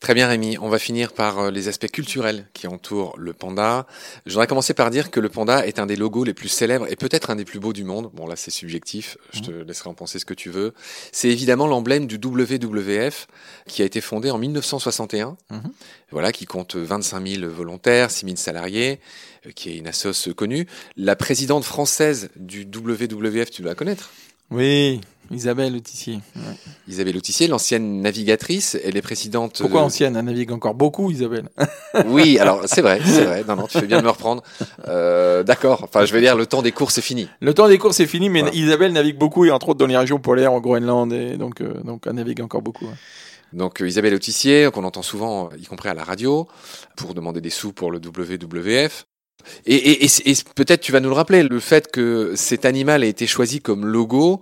Très 0.02 0.14
bien 0.14 0.26
Rémi, 0.26 0.58
on 0.60 0.68
va 0.68 0.80
finir 0.80 1.12
par 1.12 1.38
euh, 1.38 1.50
les 1.52 1.68
aspects 1.68 1.88
culturels 1.88 2.48
qui 2.54 2.66
entourent 2.66 3.14
le 3.16 3.32
panda. 3.32 3.86
Je 4.26 4.32
voudrais 4.32 4.48
commencer 4.48 4.74
par 4.74 4.90
dire 4.90 5.12
que 5.12 5.20
le 5.20 5.28
panda 5.28 5.64
est 5.64 5.78
un 5.78 5.86
des 5.86 5.94
logos 5.94 6.24
les 6.24 6.34
plus 6.34 6.48
célèbres 6.48 6.90
et 6.90 6.96
peut-être 6.96 7.30
un 7.30 7.36
des 7.36 7.44
plus 7.44 7.60
beaux 7.60 7.72
du 7.72 7.84
monde. 7.84 8.10
Bon 8.12 8.26
là 8.26 8.34
c'est 8.34 8.50
subjectif, 8.50 9.16
je 9.32 9.42
te 9.42 9.52
laisserai 9.52 9.90
en 9.90 9.94
penser 9.94 10.18
ce 10.18 10.24
que 10.24 10.34
tu 10.34 10.50
veux. 10.50 10.74
C'est 11.12 11.28
évidemment 11.28 11.68
l'emblème 11.68 12.08
du 12.08 12.16
WWF 12.16 13.28
qui 13.68 13.82
a 13.82 13.84
été 13.84 14.00
fondé 14.00 14.32
en 14.32 14.38
1961. 14.38 15.36
Mmh. 15.50 15.58
Voilà, 16.10 16.32
qui 16.32 16.46
compte 16.46 16.74
25 16.74 17.24
000 17.24 17.48
volontaires, 17.48 18.10
6 18.10 18.26
000 18.26 18.36
salariés, 18.36 18.98
euh, 19.46 19.50
qui 19.52 19.70
est 19.70 19.76
une 19.76 19.86
assoce 19.86 20.30
connue. 20.36 20.66
La 20.96 21.14
présidente 21.14 21.62
française 21.62 22.30
du 22.34 22.64
WWF, 22.64 23.52
tu 23.52 23.62
dois 23.62 23.70
la 23.70 23.76
connaître 23.76 24.10
Oui, 24.52 25.00
Isabelle 25.30 25.74
Autissier. 25.74 26.20
Ouais. 26.36 26.42
Isabelle 26.86 27.16
Autissier, 27.16 27.46
l'ancienne 27.46 28.02
navigatrice, 28.02 28.76
elle 28.84 28.98
est 28.98 29.02
présidente. 29.02 29.58
Pourquoi 29.60 29.80
de... 29.80 29.86
ancienne? 29.86 30.14
Elle 30.14 30.26
navigue 30.26 30.52
encore 30.52 30.74
beaucoup, 30.74 31.10
Isabelle. 31.10 31.48
oui, 32.06 32.38
alors 32.38 32.62
c'est 32.66 32.82
vrai, 32.82 33.00
c'est 33.04 33.24
vrai. 33.24 33.44
Non, 33.48 33.56
non, 33.56 33.66
tu 33.66 33.78
fais 33.78 33.86
bien 33.86 33.98
de 33.98 34.04
me 34.04 34.10
reprendre. 34.10 34.42
Euh, 34.88 35.42
D'accord. 35.42 35.84
Enfin, 35.84 36.04
je 36.04 36.12
vais 36.12 36.20
dire, 36.20 36.36
le 36.36 36.44
temps 36.44 36.60
des 36.60 36.72
courses 36.72 36.98
est 36.98 37.02
fini. 37.02 37.28
Le 37.40 37.54
temps 37.54 37.66
des 37.66 37.78
courses 37.78 38.00
est 38.00 38.06
fini, 38.06 38.28
mais. 38.28 38.42
Isabelle 38.52 38.92
navigue 38.92 39.16
beaucoup 39.16 39.46
et 39.46 39.50
entre 39.50 39.70
autres 39.70 39.78
dans 39.78 39.86
les 39.86 39.96
régions 39.96 40.18
polaires, 40.18 40.52
au 40.52 40.60
Groenland, 40.60 41.10
et 41.12 41.38
donc, 41.38 41.62
euh, 41.62 41.80
donc 41.82 42.02
elle 42.06 42.14
navigue 42.14 42.42
encore 42.42 42.60
beaucoup. 42.60 42.84
Ouais. 42.84 42.92
Donc 43.54 43.80
euh, 43.80 43.88
Isabelle 43.88 44.14
Autissier, 44.14 44.68
qu'on 44.72 44.84
entend 44.84 45.02
souvent, 45.02 45.48
y 45.58 45.64
compris 45.64 45.88
à 45.88 45.94
la 45.94 46.04
radio, 46.04 46.46
pour 46.96 47.14
demander 47.14 47.40
des 47.40 47.50
sous 47.50 47.72
pour 47.72 47.90
le 47.90 47.98
WWF. 47.98 49.06
Et, 49.66 50.06
peut-être 50.54 50.80
tu 50.80 50.92
vas 50.92 51.00
nous 51.00 51.08
le 51.08 51.14
rappeler, 51.14 51.42
le 51.42 51.60
fait 51.60 51.90
que 51.90 52.32
cet 52.36 52.64
animal 52.64 53.02
a 53.02 53.06
été 53.06 53.26
choisi 53.26 53.60
comme 53.60 53.86
logo 53.86 54.40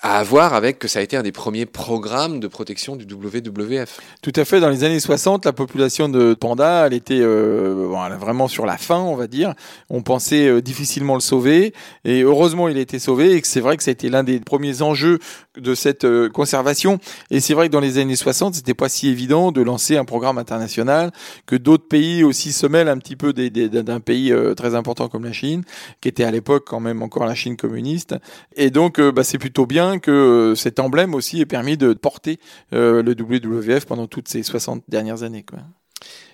à 0.00 0.22
voir 0.22 0.54
avec 0.54 0.78
que 0.78 0.86
ça 0.86 1.00
a 1.00 1.02
été 1.02 1.16
un 1.16 1.24
des 1.24 1.32
premiers 1.32 1.66
programmes 1.66 2.38
de 2.38 2.46
protection 2.46 2.94
du 2.94 3.04
WWF. 3.04 3.98
Tout 4.22 4.32
à 4.36 4.44
fait. 4.44 4.60
Dans 4.60 4.68
les 4.68 4.84
années 4.84 5.00
60, 5.00 5.44
la 5.44 5.52
population 5.52 6.08
de 6.08 6.34
pandas, 6.34 6.86
elle 6.86 6.94
était 6.94 7.18
euh, 7.20 7.88
bon, 7.88 8.04
elle 8.04 8.12
vraiment 8.12 8.46
sur 8.46 8.64
la 8.64 8.76
fin, 8.76 8.98
on 9.00 9.16
va 9.16 9.26
dire. 9.26 9.54
On 9.90 10.02
pensait 10.02 10.46
euh, 10.46 10.62
difficilement 10.62 11.14
le 11.14 11.20
sauver, 11.20 11.74
et 12.04 12.22
heureusement, 12.22 12.68
il 12.68 12.76
a 12.76 12.80
été 12.80 13.00
sauvé. 13.00 13.36
Et 13.36 13.40
c'est 13.42 13.60
vrai 13.60 13.76
que 13.76 13.82
ça 13.82 13.90
a 13.90 13.92
été 13.92 14.08
l'un 14.08 14.22
des 14.22 14.38
premiers 14.38 14.82
enjeux 14.82 15.18
de 15.56 15.74
cette 15.74 16.04
euh, 16.04 16.28
conservation. 16.28 17.00
Et 17.30 17.40
c'est 17.40 17.54
vrai 17.54 17.66
que 17.66 17.72
dans 17.72 17.80
les 17.80 17.98
années 17.98 18.14
60, 18.14 18.54
c'était 18.54 18.74
pas 18.74 18.88
si 18.88 19.08
évident 19.08 19.50
de 19.50 19.62
lancer 19.62 19.96
un 19.96 20.04
programme 20.04 20.38
international, 20.38 21.10
que 21.46 21.56
d'autres 21.56 21.88
pays 21.88 22.22
aussi 22.22 22.52
se 22.52 22.68
mêlent 22.68 22.88
un 22.88 22.98
petit 22.98 23.16
peu 23.16 23.32
d'un 23.32 24.00
pays 24.00 24.30
euh, 24.30 24.54
très 24.54 24.76
important 24.76 25.08
comme 25.08 25.24
la 25.24 25.32
Chine, 25.32 25.64
qui 26.00 26.08
était 26.08 26.24
à 26.24 26.30
l'époque 26.30 26.64
quand 26.68 26.80
même 26.80 27.02
encore 27.02 27.26
la 27.26 27.34
Chine 27.34 27.56
communiste. 27.56 28.14
Et 28.56 28.70
donc, 28.70 29.00
bah, 29.00 29.24
c'est 29.24 29.38
plutôt 29.38 29.66
bien 29.66 29.87
que 29.96 30.10
euh, 30.10 30.54
cet 30.54 30.78
emblème 30.80 31.14
aussi 31.14 31.40
ait 31.40 31.46
permis 31.46 31.78
de 31.78 31.94
porter 31.94 32.38
euh, 32.74 33.02
le 33.02 33.12
WWF 33.12 33.86
pendant 33.86 34.06
toutes 34.06 34.28
ces 34.28 34.42
60 34.42 34.84
dernières 34.88 35.22
années. 35.22 35.44
Quoi. 35.44 35.60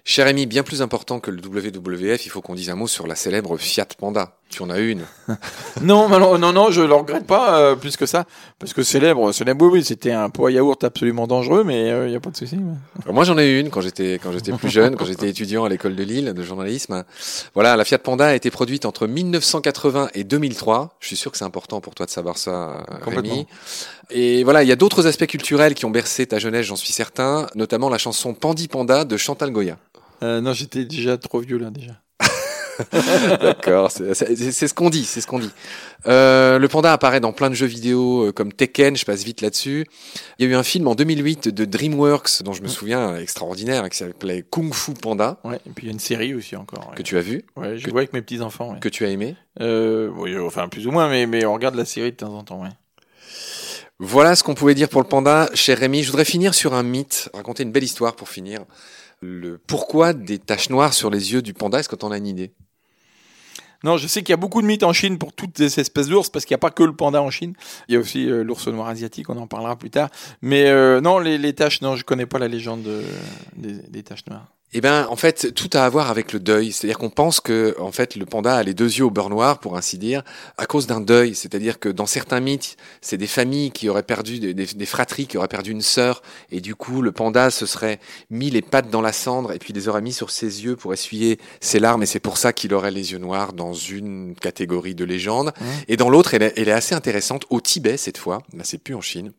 Cher 0.05 0.27
ami, 0.27 0.47
bien 0.47 0.65
plus 0.65 0.83
important 0.83 1.21
que 1.21 1.31
le 1.31 1.41
WWF, 1.41 2.27
il 2.27 2.29
faut 2.29 2.43
qu'on 2.43 2.57
dise 2.57 2.71
un 2.71 2.75
mot 2.75 2.89
sur 2.89 3.07
la 3.07 3.15
célèbre 3.15 3.57
Fiat 3.57 3.87
Panda. 3.97 4.37
Tu 4.55 4.63
en 4.63 4.71
as 4.71 4.79
une 4.79 5.03
Non, 5.83 6.09
non, 6.09 6.53
non, 6.53 6.71
je 6.71 6.81
le 6.81 6.95
regrette 6.95 7.27
pas 7.27 7.59
euh, 7.59 7.75
plus 7.75 7.97
que 7.97 8.07
ça, 8.07 8.25
parce 8.61 8.73
que 8.73 8.85
célèbre, 8.85 9.33
célèbre, 9.33 9.67
oui, 9.67 9.83
c'était 9.83 10.13
un 10.13 10.31
pot 10.31 10.47
à 10.47 10.53
yaourt 10.53 10.85
absolument 10.85 11.27
dangereux, 11.27 11.65
mais 11.65 11.89
il 11.89 11.91
euh, 11.91 12.09
n'y 12.09 12.15
a 12.15 12.21
pas 12.21 12.31
de 12.31 12.37
souci. 12.37 12.57
Moi, 13.11 13.25
j'en 13.25 13.37
ai 13.37 13.49
eu 13.49 13.59
une 13.59 13.71
quand 13.71 13.81
j'étais 13.81 14.21
quand 14.23 14.31
j'étais 14.31 14.53
plus 14.53 14.69
jeune, 14.69 14.95
quand 14.95 15.07
j'étais 15.07 15.29
étudiant 15.29 15.65
à 15.65 15.69
l'école 15.69 15.97
de 15.97 16.05
Lille 16.05 16.33
de 16.35 16.43
journalisme. 16.45 17.03
Voilà, 17.55 17.75
la 17.75 17.85
Fiat 17.85 17.99
Panda 17.99 18.27
a 18.27 18.35
été 18.35 18.53
produite 18.53 18.85
entre 18.85 19.09
1980 19.09 20.11
et 20.15 20.23
2003. 20.23 20.95
Je 21.01 21.09
suis 21.09 21.17
sûr 21.17 21.33
que 21.33 21.39
c'est 21.39 21.45
important 21.45 21.81
pour 21.81 21.97
toi 21.97 22.07
de 22.07 22.13
savoir 22.13 22.39
ça, 22.39 22.87
Rémi. 23.05 23.49
Et 24.11 24.45
voilà, 24.45 24.63
il 24.63 24.69
y 24.69 24.73
a 24.73 24.77
d'autres 24.77 25.09
aspects 25.09 25.27
culturels 25.27 25.75
qui 25.75 25.85
ont 25.85 25.91
bercé 25.91 26.27
ta 26.27 26.39
jeunesse, 26.39 26.67
j'en 26.67 26.77
suis 26.77 26.93
certain, 26.93 27.49
notamment 27.57 27.89
la 27.89 27.99
chanson 27.99 28.35
Pandi 28.35 28.69
Panda 28.69 29.05
de 29.05 29.17
Chantal 29.17 29.51
Goya. 29.51 29.79
Euh, 30.23 30.41
non, 30.41 30.53
j'étais 30.53 30.85
déjà 30.85 31.19
trop 31.19 31.41
vieux 31.41 31.59
là 31.59 31.71
déjà. 31.71 32.04
D'accord, 33.41 33.91
c'est 33.91 34.15
ce 34.15 34.75
qu'on 34.75 34.91
dit, 34.91 35.05
c'est 35.05 35.21
ce 35.21 35.27
qu'on 35.27 35.39
dit. 35.39 35.51
Euh, 36.07 36.59
le 36.59 36.69
panda 36.69 36.93
apparaît 36.93 37.21
dans 37.21 37.33
plein 37.33 37.49
de 37.51 37.55
jeux 37.55 37.67
vidéo 37.67 38.27
euh, 38.27 38.33
comme 38.33 38.53
Tekken, 38.53 38.97
je 38.97 39.05
passe 39.05 39.25
vite 39.25 39.41
là-dessus. 39.41 39.87
Il 40.39 40.47
y 40.47 40.49
a 40.49 40.53
eu 40.53 40.55
un 40.57 40.63
film 40.63 40.87
en 40.89 40.95
2008 40.95 41.49
de 41.49 41.65
DreamWorks 41.65 42.43
dont 42.43 42.53
je 42.53 42.63
me 42.63 42.69
souviens 42.69 43.17
extraordinaire 43.17 43.89
qui 43.89 43.99
s'appelait 43.99 44.45
Kung 44.49 44.75
Fu 44.75 44.93
Panda. 44.93 45.39
Ouais, 45.45 45.57
et 45.67 45.71
puis 45.71 45.85
il 45.85 45.87
y 45.87 45.89
a 45.91 45.93
une 45.93 46.01
série 46.01 46.35
aussi 46.35 46.57
encore. 46.57 46.93
Que 46.95 47.03
tu 47.03 47.17
as 47.17 47.23
vu? 47.23 47.45
Ouais, 47.57 47.79
je 47.79 47.89
vois 47.91 48.01
avec 48.01 48.13
mes 48.13 48.23
petits 48.23 48.41
enfants. 48.41 48.77
Que 48.81 48.89
tu 48.89 49.05
as 49.05 49.09
aimé? 49.09 49.37
Euh, 49.61 50.11
Oui, 50.17 50.37
enfin 50.39 50.69
plus 50.69 50.87
ou 50.87 50.91
moins, 50.91 51.09
mais 51.09 51.27
mais 51.27 51.45
on 51.47 51.55
regarde 51.55 51.75
la 51.75 51.85
série 51.85 52.11
de 52.13 52.17
temps 52.17 52.35
en 52.37 52.43
temps. 52.45 52.63
Ouais. 52.63 52.71
Voilà 54.01 54.35
ce 54.35 54.43
qu'on 54.43 54.55
pouvait 54.55 54.75
dire 54.75 54.89
pour 54.89 55.01
le 55.01 55.07
panda, 55.09 55.49
cher 55.55 55.79
Rémi. 55.79 56.03
Je 56.03 56.11
voudrais 56.11 56.25
finir 56.25 56.53
sur 56.55 56.75
un 56.75 56.83
mythe, 56.83 57.31
raconter 57.33 57.63
une 57.63 57.71
belle 57.73 57.85
histoire 57.85 58.17
pour 58.17 58.29
finir 58.29 58.61
le 59.23 59.57
pourquoi 59.57 60.13
des 60.13 60.39
taches 60.39 60.69
noires 60.69 60.93
sur 60.93 61.09
les 61.11 61.33
yeux 61.33 61.41
du 61.43 61.55
panda 61.55 61.79
Est-ce 61.79 61.89
que 61.89 61.97
tu 61.97 62.05
en 62.05 62.11
as 62.11 62.19
une 62.19 62.27
idée? 62.27 62.53
Non, 63.85 63.97
je 63.97 64.07
sais 64.07 64.23
qu'il 64.23 64.31
y 64.31 64.35
a 64.35 64.39
beaucoup 64.39 64.63
de 64.63 64.67
mythes 64.67 64.83
en 64.83 64.93
Chine 64.93 65.19
pour 65.19 65.33
toutes 65.33 65.57
ces 65.59 65.81
espèces 65.81 66.09
d'ours, 66.09 66.31
parce 66.31 66.45
qu'il 66.45 66.55
n'y 66.55 66.59
a 66.59 66.65
pas 66.67 66.71
que 66.71 66.83
le 66.83 66.97
panda 66.97 67.23
en 67.23 67.31
Chine. 67.31 67.55
Il 67.89 67.95
y 67.95 67.97
a 67.97 68.01
aussi 68.01 68.29
euh, 68.29 68.43
l'ours 68.43 68.67
noir 68.69 68.89
asiatique, 68.89 69.31
on 69.31 69.37
en 69.37 69.47
parlera 69.47 69.77
plus 69.77 69.91
tard. 69.91 70.09
Mais 70.43 70.67
euh, 70.67 71.01
non, 71.01 71.19
les, 71.19 71.53
taches, 71.53 71.83
non, 71.83 71.95
je 71.95 72.05
connais 72.05 72.27
pas 72.27 72.39
la 72.39 72.49
légende 72.49 72.89
des 73.57 74.03
taches 74.03 74.27
noires. 74.27 74.49
Eh 74.77 74.81
ben, 74.81 75.07
en 75.09 75.15
fait, 75.15 75.55
tout 75.55 75.71
a 75.75 75.85
à 75.85 75.89
voir 75.89 76.11
avec 76.11 76.33
le 76.33 76.41
deuil. 76.41 76.73
C'est-à-dire 76.73 76.99
qu'on 76.99 77.09
pense 77.09 77.39
que, 77.39 77.77
en 77.79 77.93
fait, 77.93 78.17
le 78.17 78.27
panda 78.27 78.57
a 78.57 78.63
les 78.65 78.75
deux 78.75 78.93
yeux 78.93 79.05
au 79.05 79.11
beurre 79.11 79.31
noir, 79.31 79.61
pour 79.61 79.77
ainsi 79.77 79.99
dire, 79.99 80.25
à 80.59 80.67
cause 80.67 80.89
d'un 80.89 81.01
deuil. 81.01 81.37
C'est-à-dire 81.37 81.79
que 81.79 81.89
dans 81.89 82.07
certains 82.07 82.41
mythes, 82.41 82.77
c'est 83.01 83.17
des 83.17 83.29
familles 83.29 83.71
qui 83.71 83.89
auraient 83.89 84.03
perdu, 84.03 84.41
des, 84.41 84.53
des, 84.53 84.87
fratries 84.87 85.29
qui 85.29 85.39
auraient 85.39 85.47
perdu 85.47 85.71
une 85.71 85.81
sœur, 85.81 86.23
et 86.51 86.61
du 86.61 86.75
coup, 86.75 87.03
le 87.03 87.13
panda 87.13 87.51
se 87.51 87.67
serait 87.67 88.01
mis 88.31 88.51
les 88.51 88.63
pattes 88.63 88.91
dans 88.91 89.01
la 89.01 89.13
cendre 89.13 89.53
et 89.53 89.61
puis 89.61 89.73
les 89.73 89.87
aurait 89.87 90.03
mis 90.03 90.13
sur 90.13 90.31
ses 90.31 90.65
yeux 90.65 90.75
pour 90.75 90.93
essuyer 90.93 91.39
ses 91.61 91.79
larmes, 91.79 92.03
et 92.03 92.07
c'est 92.07 92.19
pour 92.19 92.37
ça 92.37 92.53
qu'il 92.53 92.75
aurait 92.75 92.91
les 92.91 93.13
yeux 93.13 93.19
noirs 93.19 93.53
dans 93.53 93.75
une 93.75 94.35
catégorie 94.35 94.97
de 94.97 95.05
légende. 95.05 95.53
Mmh. 95.61 95.65
Et 95.87 95.97
dans 95.97 96.11
l'autre, 96.11 96.35
elle, 96.35 96.43
est 96.43 96.73
assez 96.73 96.97
intéressante, 96.97 97.45
au 97.49 97.61
Tibet 97.61 97.97
cette 97.97 98.19
fois, 98.19 98.43
ben, 98.53 98.63
c'est 98.65 98.79
plus 98.79 98.97
en 98.97 99.01
Chine. 99.01 99.33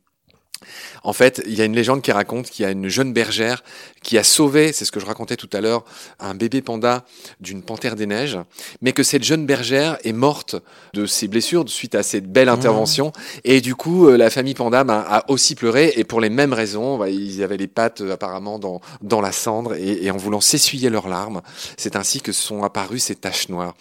En 1.04 1.14
fait, 1.14 1.42
il 1.46 1.54
y 1.56 1.62
a 1.62 1.66
une 1.66 1.76
légende 1.76 2.02
qui 2.02 2.12
raconte 2.12 2.50
qu'il 2.50 2.64
y 2.64 2.66
a 2.66 2.72
une 2.72 2.88
jeune 2.88 3.14
bergère 3.14 3.64
qui 4.02 4.18
a 4.18 4.24
sauvé, 4.24 4.72
c'est 4.72 4.86
ce 4.86 4.92
que 4.92 5.00
je 5.00 5.06
racontais 5.06 5.36
tout 5.36 5.50
à 5.54 5.62
l'heure, 5.62 5.84
un 6.20 6.36
bébé 6.36 6.62
panda 6.62 7.06
d'une 7.40 7.62
panthère 7.62 7.96
des 7.96 8.06
neiges, 8.06 8.40
mais 8.82 8.92
que 8.92 9.04
cette 9.04 9.24
jeune 9.24 9.46
bergère 9.46 9.98
est 10.04 10.14
morte 10.14 10.56
de 10.94 11.06
ses 11.06 11.28
blessures 11.28 11.68
suite 11.70 11.96
à 11.96 12.04
cette 12.04 12.32
belle 12.32 12.48
mmh. 12.48 12.54
intervention. 12.54 13.14
Et 13.44 13.62
du 13.62 13.76
coup, 13.76 14.08
euh, 14.08 14.18
la 14.18 14.30
famille 14.30 14.54
panda 14.54 14.84
bah, 14.84 15.06
a 15.08 15.30
aussi 15.30 15.56
pleuré, 15.56 15.94
et 15.96 16.04
pour 16.04 16.22
les 16.22 16.30
mêmes 16.30 16.54
raisons, 16.54 16.98
bah, 16.98 17.10
ils 17.10 17.44
avaient 17.44 17.58
les 17.58 17.68
pattes 17.68 18.02
euh, 18.02 18.14
apparemment 18.14 18.60
dans, 18.60 18.82
dans 19.02 19.22
la 19.22 19.32
cendre, 19.32 19.74
et, 19.76 20.06
et 20.06 20.12
en 20.12 20.18
voulant 20.18 20.42
s'essuyer 20.42 20.90
leurs 20.90 21.08
larmes, 21.08 21.42
c'est 21.78 21.96
ainsi 21.96 22.22
que 22.22 22.32
sont 22.32 22.64
apparues 22.64 23.00
ces 23.00 23.16
taches 23.16 23.50
noires 23.50 23.76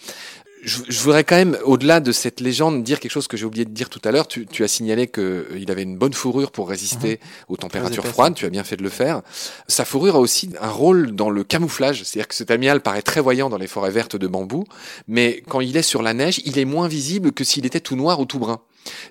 je, 0.65 0.79
je, 0.89 0.99
voudrais 1.01 1.23
quand 1.23 1.35
même, 1.35 1.57
au-delà 1.63 1.99
de 1.99 2.11
cette 2.11 2.39
légende, 2.41 2.83
dire 2.83 2.99
quelque 2.99 3.11
chose 3.11 3.27
que 3.27 3.37
j'ai 3.37 3.45
oublié 3.45 3.65
de 3.65 3.69
dire 3.69 3.89
tout 3.89 4.01
à 4.03 4.11
l'heure. 4.11 4.27
Tu, 4.27 4.45
tu, 4.47 4.63
as 4.63 4.67
signalé 4.67 5.07
qu'il 5.07 5.23
euh, 5.23 5.57
il 5.57 5.69
avait 5.71 5.83
une 5.83 5.97
bonne 5.97 6.13
fourrure 6.13 6.51
pour 6.51 6.67
résister 6.69 7.11
mhm. 7.21 7.45
aux 7.49 7.57
températures 7.57 8.05
froides. 8.05 8.33
Tu 8.33 8.45
as 8.45 8.49
bien 8.49 8.63
fait 8.63 8.75
de 8.75 8.83
le 8.83 8.89
faire. 8.89 9.21
Sa 9.67 9.85
fourrure 9.85 10.15
a 10.15 10.19
aussi 10.19 10.49
un 10.59 10.69
rôle 10.69 11.11
dans 11.11 11.29
le 11.29 11.43
camouflage. 11.43 12.03
C'est-à-dire 12.03 12.27
que 12.27 12.35
cet 12.35 12.51
amiral 12.51 12.81
paraît 12.81 13.03
très 13.03 13.21
voyant 13.21 13.49
dans 13.49 13.57
les 13.57 13.67
forêts 13.67 13.91
vertes 13.91 14.15
de 14.15 14.27
bambou, 14.27 14.65
mais 15.07 15.43
quand 15.47 15.61
il 15.61 15.77
est 15.77 15.83
sur 15.83 16.01
la 16.01 16.13
neige, 16.13 16.41
il 16.45 16.57
est 16.57 16.65
moins 16.65 16.87
visible 16.87 17.31
que 17.31 17.43
s'il 17.43 17.65
était 17.65 17.79
tout 17.79 17.95
noir 17.95 18.19
ou 18.19 18.25
tout 18.25 18.39
brun. 18.39 18.59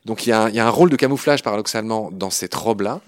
Donc 0.05 0.27
il 0.27 0.31
y, 0.31 0.33
a, 0.33 0.49
il 0.49 0.55
y 0.55 0.61
a 0.61 0.67
un 0.67 0.71
rôle 0.71 0.90
de 0.90 0.97
camouflage 0.97 1.43
paradoxalement 1.43 2.11
dans 2.12 2.31
cette 2.31 2.55
robe-là. 2.55 3.01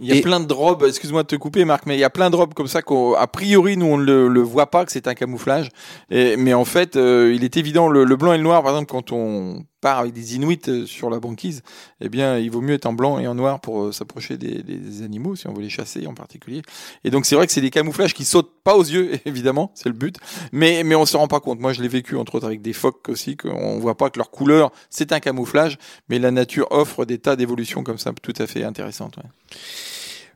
Il 0.00 0.14
y 0.14 0.18
a 0.18 0.22
plein 0.22 0.40
de 0.40 0.52
robes, 0.52 0.84
excuse-moi 0.88 1.22
de 1.22 1.28
te 1.28 1.36
couper 1.36 1.64
Marc, 1.66 1.84
mais 1.84 1.94
il 1.96 2.00
y 2.00 2.04
a 2.04 2.10
plein 2.10 2.30
de 2.30 2.36
robes 2.36 2.54
comme 2.54 2.66
ça 2.66 2.80
qu'a 2.80 3.26
priori 3.26 3.76
nous 3.76 3.86
on 3.86 3.98
ne 3.98 4.26
le, 4.26 4.40
voit 4.40 4.70
pas 4.70 4.86
que 4.86 4.92
c'est 4.92 5.06
un 5.06 5.14
camouflage. 5.14 5.68
Et, 6.10 6.36
mais 6.36 6.54
en 6.54 6.64
fait, 6.64 6.96
euh, 6.96 7.32
il 7.34 7.44
est 7.44 7.56
évident, 7.58 7.88
le, 7.88 8.04
blanc 8.16 8.32
et 8.32 8.38
le 8.38 8.42
noir, 8.42 8.62
par 8.62 8.72
exemple, 8.72 8.90
quand 8.90 9.12
on 9.12 9.64
part 9.80 9.98
avec 9.98 10.12
des 10.12 10.36
Inuits 10.36 10.60
euh, 10.68 10.86
sur 10.86 11.10
la 11.10 11.20
banquise, 11.20 11.62
eh 12.00 12.08
bien, 12.08 12.38
il 12.38 12.50
vaut 12.50 12.60
mieux 12.60 12.74
être 12.74 12.86
en 12.86 12.92
blanc 12.92 13.18
et 13.18 13.26
en 13.26 13.34
noir 13.34 13.60
pour 13.60 13.84
euh, 13.84 13.92
s'approcher 13.92 14.36
des, 14.36 14.62
des, 14.62 15.02
animaux, 15.02 15.36
si 15.36 15.46
on 15.46 15.52
veut 15.52 15.62
les 15.62 15.70
chasser 15.70 16.06
en 16.06 16.14
particulier. 16.14 16.62
Et 17.04 17.10
donc 17.10 17.26
c'est 17.26 17.34
vrai 17.34 17.46
que 17.46 17.52
c'est 17.52 17.60
des 17.60 17.70
camouflages 17.70 18.14
qui 18.14 18.24
sautent 18.24 18.52
pas 18.62 18.76
aux 18.76 18.84
yeux, 18.84 19.18
évidemment, 19.24 19.72
c'est 19.74 19.88
le 19.88 19.94
but, 19.94 20.16
mais 20.52 20.84
mais 20.84 20.94
on 20.94 21.06
se 21.06 21.16
rend 21.16 21.28
pas 21.28 21.40
compte. 21.40 21.60
Moi, 21.60 21.72
je 21.72 21.82
l'ai 21.82 21.88
vécu 21.88 22.16
entre 22.16 22.34
autres 22.34 22.46
avec 22.46 22.62
des 22.62 22.72
phoques 22.72 23.08
aussi, 23.08 23.36
qu'on 23.36 23.78
voit 23.78 23.96
pas 23.96 24.10
que 24.10 24.18
leur 24.18 24.30
couleur 24.30 24.70
c'est 24.90 25.12
un 25.12 25.20
camouflage, 25.20 25.78
mais 26.08 26.18
la 26.18 26.30
nature 26.30 26.68
offre 26.70 27.04
des 27.04 27.18
tas 27.18 27.36
d'évolutions 27.36 27.82
comme 27.82 27.98
ça, 27.98 28.12
tout 28.22 28.34
à 28.38 28.46
fait 28.46 28.64
intéressantes. 28.64 29.16
Ouais. 29.16 29.24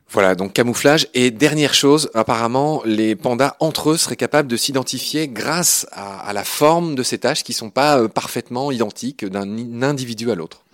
Voilà, 0.09 0.35
donc 0.35 0.53
camouflage. 0.53 1.07
Et 1.13 1.31
dernière 1.31 1.73
chose, 1.73 2.09
apparemment, 2.13 2.81
les 2.85 3.15
pandas 3.15 3.55
entre 3.59 3.91
eux 3.91 3.97
seraient 3.97 4.15
capables 4.15 4.47
de 4.47 4.57
s'identifier 4.57 5.27
grâce 5.27 5.87
à, 5.91 6.31
la 6.33 6.43
forme 6.43 6.95
de 6.95 7.03
ces 7.03 7.17
taches 7.17 7.43
qui 7.43 7.53
sont 7.53 7.69
pas 7.69 7.99
euh, 7.99 8.07
parfaitement 8.07 8.71
identiques 8.71 9.25
d'un 9.25 9.81
individu 9.81 10.31
à 10.31 10.35
l'autre. 10.35 10.64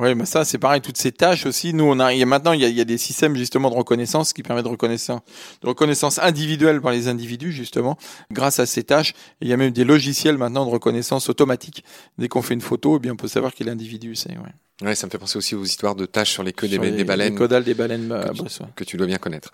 Oui, 0.00 0.14
mais 0.14 0.24
ça, 0.24 0.46
c'est 0.46 0.56
pareil. 0.56 0.80
Toutes 0.80 0.96
ces 0.96 1.12
tâches 1.12 1.44
aussi, 1.44 1.74
nous, 1.74 1.84
on 1.84 2.00
a, 2.00 2.14
il 2.14 2.18
y 2.18 2.22
a 2.22 2.26
maintenant, 2.26 2.52
il 2.52 2.60
y 2.62 2.64
a, 2.64 2.68
il 2.68 2.74
y 2.74 2.80
a, 2.80 2.86
des 2.86 2.96
systèmes 2.96 3.36
justement 3.36 3.68
de 3.68 3.74
reconnaissance 3.74 4.32
qui 4.32 4.42
permettent 4.42 4.64
de 4.64 4.70
reconnaissance, 4.70 5.20
de 5.60 5.68
reconnaissance 5.68 6.18
individuelle 6.18 6.80
par 6.80 6.92
les 6.92 7.06
individus 7.06 7.52
justement, 7.52 7.98
grâce 8.30 8.60
à 8.60 8.66
ces 8.66 8.82
tâches. 8.82 9.12
il 9.42 9.48
y 9.48 9.52
a 9.52 9.58
même 9.58 9.72
des 9.72 9.84
logiciels 9.84 10.38
maintenant 10.38 10.64
de 10.64 10.70
reconnaissance 10.70 11.28
automatique. 11.28 11.84
Dès 12.16 12.28
qu'on 12.28 12.40
fait 12.40 12.54
une 12.54 12.62
photo, 12.62 12.96
eh 12.96 12.98
bien, 12.98 13.12
on 13.12 13.16
peut 13.16 13.28
savoir 13.28 13.52
qui 13.52 13.62
est 13.62 13.66
l'individu. 13.66 14.14
C'est 14.14 14.30
ouais. 14.30 14.54
Ouais, 14.82 14.94
ça 14.94 15.06
me 15.06 15.10
fait 15.10 15.18
penser 15.18 15.36
aussi 15.36 15.54
aux 15.54 15.64
histoires 15.64 15.94
de 15.94 16.06
taches 16.06 16.32
sur 16.32 16.42
les 16.42 16.54
queues 16.54 16.68
des, 16.68 16.78
des, 16.78 17.04
baleines. 17.04 17.34
Les 17.34 17.38
caudales 17.38 17.64
des 17.64 17.74
baleines 17.74 18.08
que, 18.08 18.32
tu, 18.32 18.62
que 18.74 18.84
tu 18.84 18.96
dois 18.96 19.06
bien 19.06 19.18
connaître. 19.18 19.52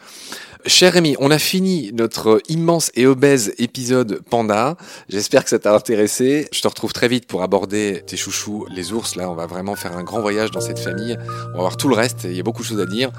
Cher 0.66 0.94
Rémi, 0.94 1.14
on 1.20 1.30
a 1.30 1.38
fini 1.38 1.92
notre 1.92 2.42
immense 2.48 2.90
et 2.96 3.06
obèse 3.06 3.54
épisode 3.58 4.20
panda. 4.28 4.76
J'espère 5.08 5.44
que 5.44 5.50
ça 5.50 5.60
t'a 5.60 5.72
intéressé. 5.72 6.48
Je 6.52 6.60
te 6.60 6.66
retrouve 6.66 6.92
très 6.92 7.06
vite 7.06 7.28
pour 7.28 7.44
aborder 7.44 8.02
tes 8.04 8.16
chouchous, 8.16 8.66
les 8.68 8.92
ours. 8.92 9.14
Là, 9.14 9.30
on 9.30 9.34
va 9.34 9.46
vraiment 9.46 9.76
faire 9.76 9.96
un 9.96 10.02
grand 10.02 10.20
voyage 10.20 10.50
dans 10.50 10.60
cette 10.60 10.80
famille. 10.80 11.16
On 11.50 11.52
va 11.52 11.60
voir 11.60 11.76
tout 11.76 11.88
le 11.88 11.94
reste. 11.94 12.24
Il 12.24 12.34
y 12.34 12.40
a 12.40 12.42
beaucoup 12.42 12.62
de 12.62 12.66
choses 12.66 12.80
à 12.80 12.86
dire. 12.86 13.12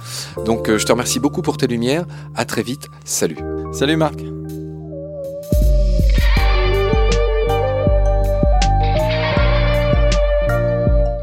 Donc, 0.45 0.67
euh, 0.67 0.77
je 0.77 0.85
te 0.85 0.91
remercie 0.91 1.21
beaucoup 1.21 1.41
pour 1.41 1.55
tes 1.55 1.67
lumières. 1.67 2.05
À 2.35 2.43
très 2.43 2.63
vite. 2.63 2.87
Salut. 3.05 3.37
Salut 3.71 3.95
Marc. 3.95 4.19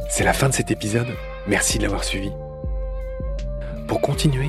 C'est 0.08 0.24
la 0.24 0.32
fin 0.32 0.48
de 0.48 0.54
cet 0.54 0.70
épisode, 0.70 1.08
merci 1.48 1.76
de 1.76 1.82
l'avoir 1.82 2.04
suivi. 2.04 2.30
Pour 3.88 4.00
continuer, 4.00 4.48